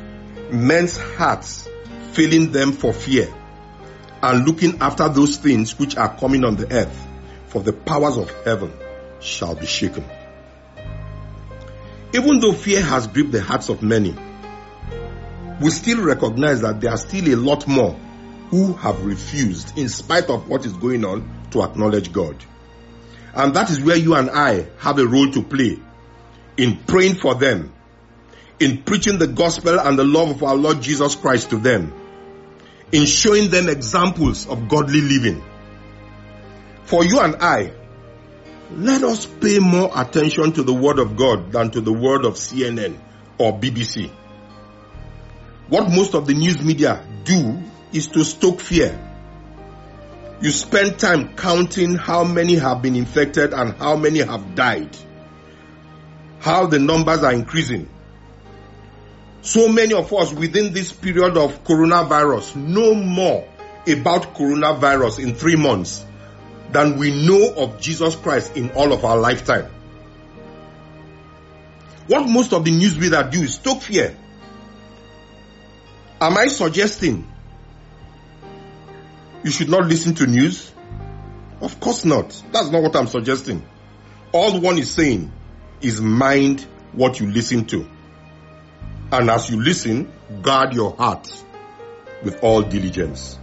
men's 0.51 0.97
hearts 0.97 1.67
filling 2.11 2.51
them 2.51 2.71
for 2.71 2.93
fear 2.93 3.33
and 4.21 4.45
looking 4.45 4.79
after 4.81 5.07
those 5.09 5.37
things 5.37 5.77
which 5.79 5.95
are 5.97 6.15
coming 6.17 6.43
on 6.43 6.55
the 6.55 6.71
earth, 6.71 7.07
for 7.47 7.61
the 7.61 7.73
powers 7.73 8.17
of 8.17 8.29
heaven 8.43 8.71
shall 9.19 9.55
be 9.55 9.65
shaken. 9.65 10.05
Even 12.13 12.39
though 12.39 12.53
fear 12.53 12.81
has 12.81 13.07
gripped 13.07 13.31
the 13.31 13.41
hearts 13.41 13.69
of 13.69 13.83
many, 13.83 14.15
we 15.61 15.69
still 15.71 16.03
recognize 16.03 16.61
that 16.61 16.79
there 16.81 16.91
are 16.91 16.97
still 16.97 17.27
a 17.33 17.35
lot 17.35 17.67
more 17.67 17.99
who 18.49 18.73
have 18.73 19.03
refused, 19.05 19.77
in 19.77 19.89
spite 19.89 20.29
of 20.29 20.47
what 20.47 20.65
is 20.65 20.73
going 20.73 21.03
on, 21.03 21.47
to 21.51 21.63
acknowledge 21.63 22.13
God. 22.13 22.35
And 23.33 23.53
that 23.55 23.69
is 23.69 23.81
where 23.81 23.97
you 23.97 24.15
and 24.15 24.29
I 24.29 24.67
have 24.79 24.99
a 24.99 25.05
role 25.05 25.29
to 25.31 25.43
play 25.43 25.79
in 26.55 26.77
praying 26.77 27.15
for 27.15 27.35
them, 27.35 27.73
in 28.59 28.83
preaching 28.83 29.19
the 29.19 29.27
gospel 29.27 29.79
and 29.79 29.99
the 29.99 30.03
love 30.03 30.29
of 30.29 30.43
our 30.43 30.55
Lord 30.55 30.81
Jesus 30.81 31.15
Christ 31.15 31.49
to 31.51 31.57
them, 31.57 31.93
in 32.91 33.05
showing 33.05 33.49
them 33.49 33.67
examples 33.67 34.47
of 34.47 34.69
godly 34.69 35.01
living. 35.01 35.43
For 36.85 37.03
you 37.03 37.19
and 37.19 37.35
I, 37.41 37.73
let 38.71 39.03
us 39.03 39.25
pay 39.25 39.59
more 39.59 39.91
attention 39.95 40.51
to 40.53 40.63
the 40.63 40.73
word 40.73 40.99
of 40.99 41.15
God 41.15 41.51
than 41.51 41.71
to 41.71 41.81
the 41.81 41.93
word 41.93 42.25
of 42.25 42.33
CNN 42.33 42.97
or 43.37 43.53
BBC. 43.53 44.11
What 45.69 45.89
most 45.89 46.15
of 46.15 46.27
the 46.27 46.33
news 46.33 46.61
media 46.61 47.03
do 47.23 47.59
is 47.93 48.07
to 48.07 48.23
stoke 48.25 48.59
fear. 48.59 49.03
You 50.41 50.51
spend 50.51 50.99
time 50.99 51.35
counting 51.35 51.95
how 51.95 52.23
many 52.23 52.55
have 52.55 52.81
been 52.81 52.95
infected 52.95 53.53
and 53.53 53.73
how 53.73 53.95
many 53.95 54.19
have 54.19 54.55
died. 54.55 54.95
How 56.39 56.67
the 56.67 56.79
numbers 56.79 57.23
are 57.23 57.33
increasing. 57.33 57.89
So 59.41 59.69
many 59.69 59.93
of 59.93 60.13
us 60.13 60.33
within 60.33 60.73
this 60.73 60.91
period 60.91 61.37
of 61.37 61.63
coronavirus 61.63 62.55
know 62.55 62.93
more 62.93 63.47
about 63.87 64.35
coronavirus 64.35 65.23
in 65.23 65.35
three 65.35 65.55
months 65.55 66.05
than 66.71 66.97
we 66.97 67.25
know 67.27 67.53
of 67.55 67.79
Jesus 67.79 68.15
Christ 68.15 68.57
in 68.57 68.71
all 68.71 68.93
of 68.93 69.05
our 69.05 69.17
lifetime. 69.17 69.71
What 72.07 72.27
most 72.27 72.53
of 72.53 72.63
the 72.63 72.71
news 72.71 72.97
media 72.97 73.27
do 73.29 73.41
is 73.43 73.55
stoke 73.55 73.81
fear. 73.81 74.15
Am 76.19 76.37
I 76.37 76.47
suggesting 76.47 77.27
you 79.43 79.51
should 79.51 79.69
not 79.69 79.85
listen 79.85 80.15
to 80.15 80.27
news? 80.27 80.71
Of 81.61 81.79
course 81.79 82.05
not. 82.05 82.29
That's 82.51 82.69
not 82.69 82.81
what 82.81 82.95
I'm 82.95 83.07
suggesting. 83.07 83.65
All 84.31 84.59
one 84.59 84.77
is 84.77 84.91
saying 84.91 85.31
is 85.81 86.01
mind 86.01 86.65
what 86.93 87.19
you 87.19 87.29
listen 87.31 87.65
to. 87.65 87.87
And 89.11 89.29
as 89.29 89.49
you 89.49 89.61
listen, 89.61 90.11
guard 90.41 90.73
your 90.73 90.95
heart 90.95 91.31
with 92.23 92.43
all 92.43 92.61
diligence. 92.61 93.37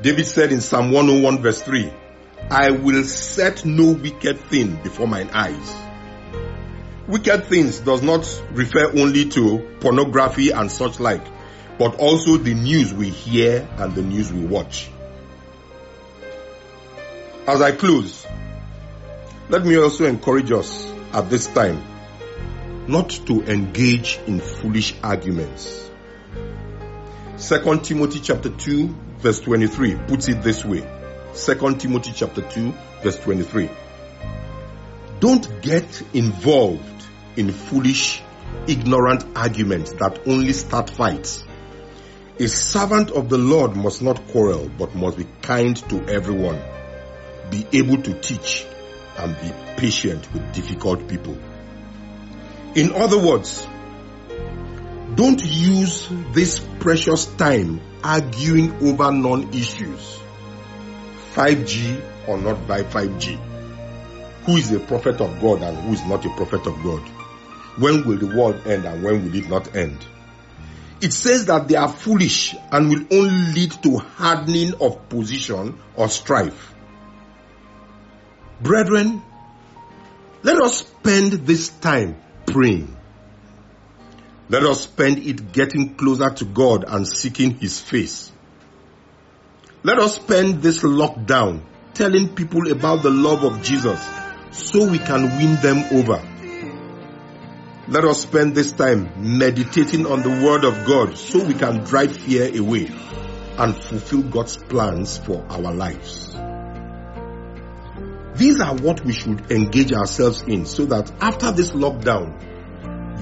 David 0.00 0.26
said 0.26 0.52
in 0.52 0.60
Psalm 0.60 0.90
101 0.90 1.42
verse 1.42 1.62
3, 1.62 1.92
I 2.50 2.70
will 2.70 3.04
set 3.04 3.64
no 3.64 3.92
wicked 3.92 4.38
thing 4.40 4.76
before 4.82 5.06
mine 5.06 5.30
eyes. 5.32 5.76
Wicked 7.06 7.44
things 7.46 7.80
does 7.80 8.02
not 8.02 8.26
refer 8.52 8.90
only 8.98 9.28
to 9.30 9.76
pornography 9.80 10.50
and 10.50 10.70
such 10.70 11.00
like, 11.00 11.26
but 11.78 11.96
also 11.96 12.36
the 12.36 12.54
news 12.54 12.92
we 12.92 13.08
hear 13.08 13.68
and 13.76 13.94
the 13.94 14.02
news 14.02 14.32
we 14.32 14.44
watch. 14.44 14.90
As 17.46 17.62
I 17.62 17.72
close, 17.72 18.26
let 19.48 19.64
me 19.64 19.76
also 19.78 20.04
encourage 20.04 20.52
us 20.52 20.90
at 21.12 21.30
this 21.30 21.46
time 21.46 21.82
not 22.86 23.10
to 23.10 23.42
engage 23.44 24.18
in 24.26 24.40
foolish 24.40 24.94
arguments. 25.02 25.90
Second 27.36 27.84
Timothy 27.84 28.20
chapter 28.20 28.50
2 28.50 28.94
verse 29.18 29.40
23 29.40 29.94
puts 30.08 30.28
it 30.28 30.42
this 30.42 30.64
way. 30.64 30.97
Second 31.38 31.80
Timothy 31.80 32.12
chapter 32.14 32.42
2 32.42 32.74
verse 33.02 33.18
23. 33.20 33.70
Don't 35.20 35.62
get 35.62 36.02
involved 36.12 37.06
in 37.36 37.52
foolish 37.52 38.22
ignorant 38.66 39.24
arguments 39.36 39.92
that 39.92 40.26
only 40.26 40.52
start 40.52 40.90
fights. 40.90 41.44
A 42.40 42.48
servant 42.48 43.10
of 43.10 43.28
the 43.28 43.38
Lord 43.38 43.76
must 43.76 44.02
not 44.02 44.28
quarrel, 44.28 44.68
but 44.68 44.94
must 44.94 45.16
be 45.16 45.26
kind 45.42 45.76
to 45.88 46.08
everyone, 46.08 46.60
be 47.50 47.66
able 47.72 48.02
to 48.02 48.14
teach, 48.20 48.66
and 49.16 49.36
be 49.40 49.52
patient 49.76 50.32
with 50.32 50.52
difficult 50.52 51.08
people. 51.08 51.38
In 52.74 52.92
other 52.92 53.18
words, 53.18 53.66
don't 55.14 55.44
use 55.44 56.08
this 56.32 56.60
precious 56.78 57.26
time 57.26 57.80
arguing 58.04 58.72
over 58.86 59.10
non-issues. 59.10 60.20
5G 61.38 62.02
or 62.26 62.36
not 62.36 62.66
by 62.66 62.82
5G. 62.82 63.38
Who 64.44 64.56
is 64.56 64.72
a 64.72 64.80
prophet 64.80 65.20
of 65.20 65.40
God 65.40 65.62
and 65.62 65.78
who 65.78 65.92
is 65.92 66.04
not 66.04 66.24
a 66.24 66.30
prophet 66.30 66.66
of 66.66 66.82
God? 66.82 67.00
When 67.78 68.04
will 68.04 68.18
the 68.18 68.26
world 68.26 68.66
end 68.66 68.84
and 68.84 69.04
when 69.04 69.24
will 69.24 69.34
it 69.36 69.48
not 69.48 69.76
end? 69.76 70.04
It 71.00 71.12
says 71.12 71.46
that 71.46 71.68
they 71.68 71.76
are 71.76 71.88
foolish 71.88 72.56
and 72.72 72.88
will 72.88 73.06
only 73.12 73.52
lead 73.52 73.70
to 73.84 73.98
hardening 73.98 74.74
of 74.80 75.08
position 75.08 75.78
or 75.94 76.08
strife. 76.08 76.74
Brethren, 78.60 79.22
let 80.42 80.60
us 80.60 80.78
spend 80.78 81.34
this 81.46 81.68
time 81.68 82.20
praying. 82.46 82.96
Let 84.48 84.64
us 84.64 84.80
spend 84.80 85.18
it 85.18 85.52
getting 85.52 85.94
closer 85.94 86.30
to 86.30 86.44
God 86.46 86.84
and 86.88 87.06
seeking 87.06 87.54
His 87.58 87.78
face. 87.78 88.32
Let 89.84 90.00
us 90.00 90.16
spend 90.16 90.60
this 90.60 90.82
lockdown 90.82 91.62
telling 91.94 92.34
people 92.34 92.70
about 92.72 93.04
the 93.04 93.10
love 93.10 93.44
of 93.44 93.62
Jesus 93.62 94.04
so 94.50 94.90
we 94.90 94.98
can 94.98 95.22
win 95.38 95.54
them 95.62 95.84
over. 95.92 96.20
Let 97.86 98.04
us 98.04 98.22
spend 98.22 98.56
this 98.56 98.72
time 98.72 99.38
meditating 99.38 100.04
on 100.04 100.22
the 100.22 100.44
Word 100.44 100.64
of 100.64 100.84
God 100.84 101.16
so 101.16 101.44
we 101.44 101.54
can 101.54 101.84
drive 101.84 102.16
fear 102.16 102.58
away 102.60 102.90
and 103.56 103.76
fulfill 103.76 104.22
God's 104.22 104.56
plans 104.56 105.16
for 105.16 105.46
our 105.48 105.72
lives. 105.72 106.32
These 108.34 108.60
are 108.60 108.74
what 108.74 109.04
we 109.04 109.12
should 109.12 109.52
engage 109.52 109.92
ourselves 109.92 110.42
in 110.42 110.66
so 110.66 110.86
that 110.86 111.10
after 111.20 111.52
this 111.52 111.70
lockdown, 111.70 112.34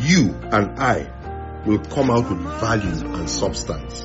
you 0.01 0.35
and 0.53 0.79
I 0.79 1.62
will 1.66 1.81
come 1.81 2.11
out 2.11 2.31
with 2.31 2.40
value 2.61 3.14
and 3.14 3.29
substance. 3.29 4.05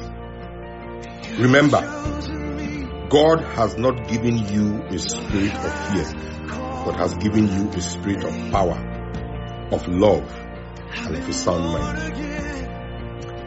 Remember, 1.39 1.79
God 3.12 3.43
has 3.43 3.78
not 3.78 4.08
given 4.08 4.38
you 4.38 4.84
a 4.84 4.97
spirit 4.97 5.54
of 5.54 5.89
fear, 5.89 6.06
but 6.86 6.95
has 6.95 7.13
given 7.15 7.45
you 7.45 7.69
a 7.69 7.82
spirit 7.82 8.24
of 8.24 8.52
power, 8.54 8.80
of 9.69 9.86
love, 9.89 10.34
and 10.95 11.17
of 11.17 11.28
a 11.28 11.34
sound 11.34 11.65
mind. 11.65 12.15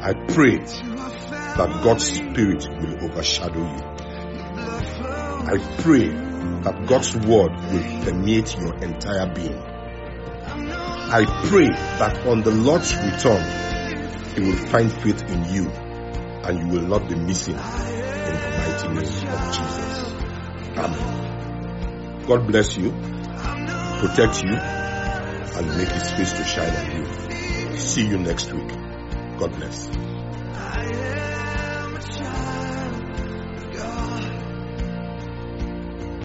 I 0.03 0.13
pray 0.35 0.59
that 0.59 1.81
God's 1.83 2.05
spirit 2.05 2.69
will 2.79 3.05
overshadow 3.05 3.61
you. 3.61 3.83
I 5.49 5.57
pray 5.79 6.09
that 6.09 6.85
God's 6.87 7.17
word 7.17 7.53
will 7.73 8.05
permeate 8.05 8.55
your 8.59 8.77
entire 8.83 9.33
being. 9.33 9.57
I 9.57 11.25
pray 11.49 11.69
that 11.71 12.27
on 12.27 12.43
the 12.43 12.51
Lord's 12.51 12.95
return, 12.97 13.43
He 14.35 14.43
will 14.43 14.67
find 14.69 14.93
faith 14.93 15.23
in 15.23 15.55
you 15.55 15.71
and 15.71 16.59
you 16.61 16.69
will 16.69 16.87
not 16.87 17.09
be 17.09 17.15
missing 17.15 17.57
in 18.27 18.35
the 18.41 18.51
mighty 18.59 18.89
name 18.89 19.29
of 19.33 19.53
Jesus. 19.53 20.13
Amen. 20.77 22.25
God 22.27 22.47
bless 22.47 22.77
you, 22.77 22.91
protect 24.01 24.43
you, 24.43 24.55
and 24.55 25.77
make 25.77 25.89
His 25.89 26.11
face 26.13 26.33
to 26.33 26.45
shine 26.45 26.75
on 26.75 26.97
you. 26.97 27.79
See 27.79 28.07
you 28.07 28.19
next 28.19 28.53
week. 28.53 28.69
God 29.39 29.53
bless. 29.57 29.89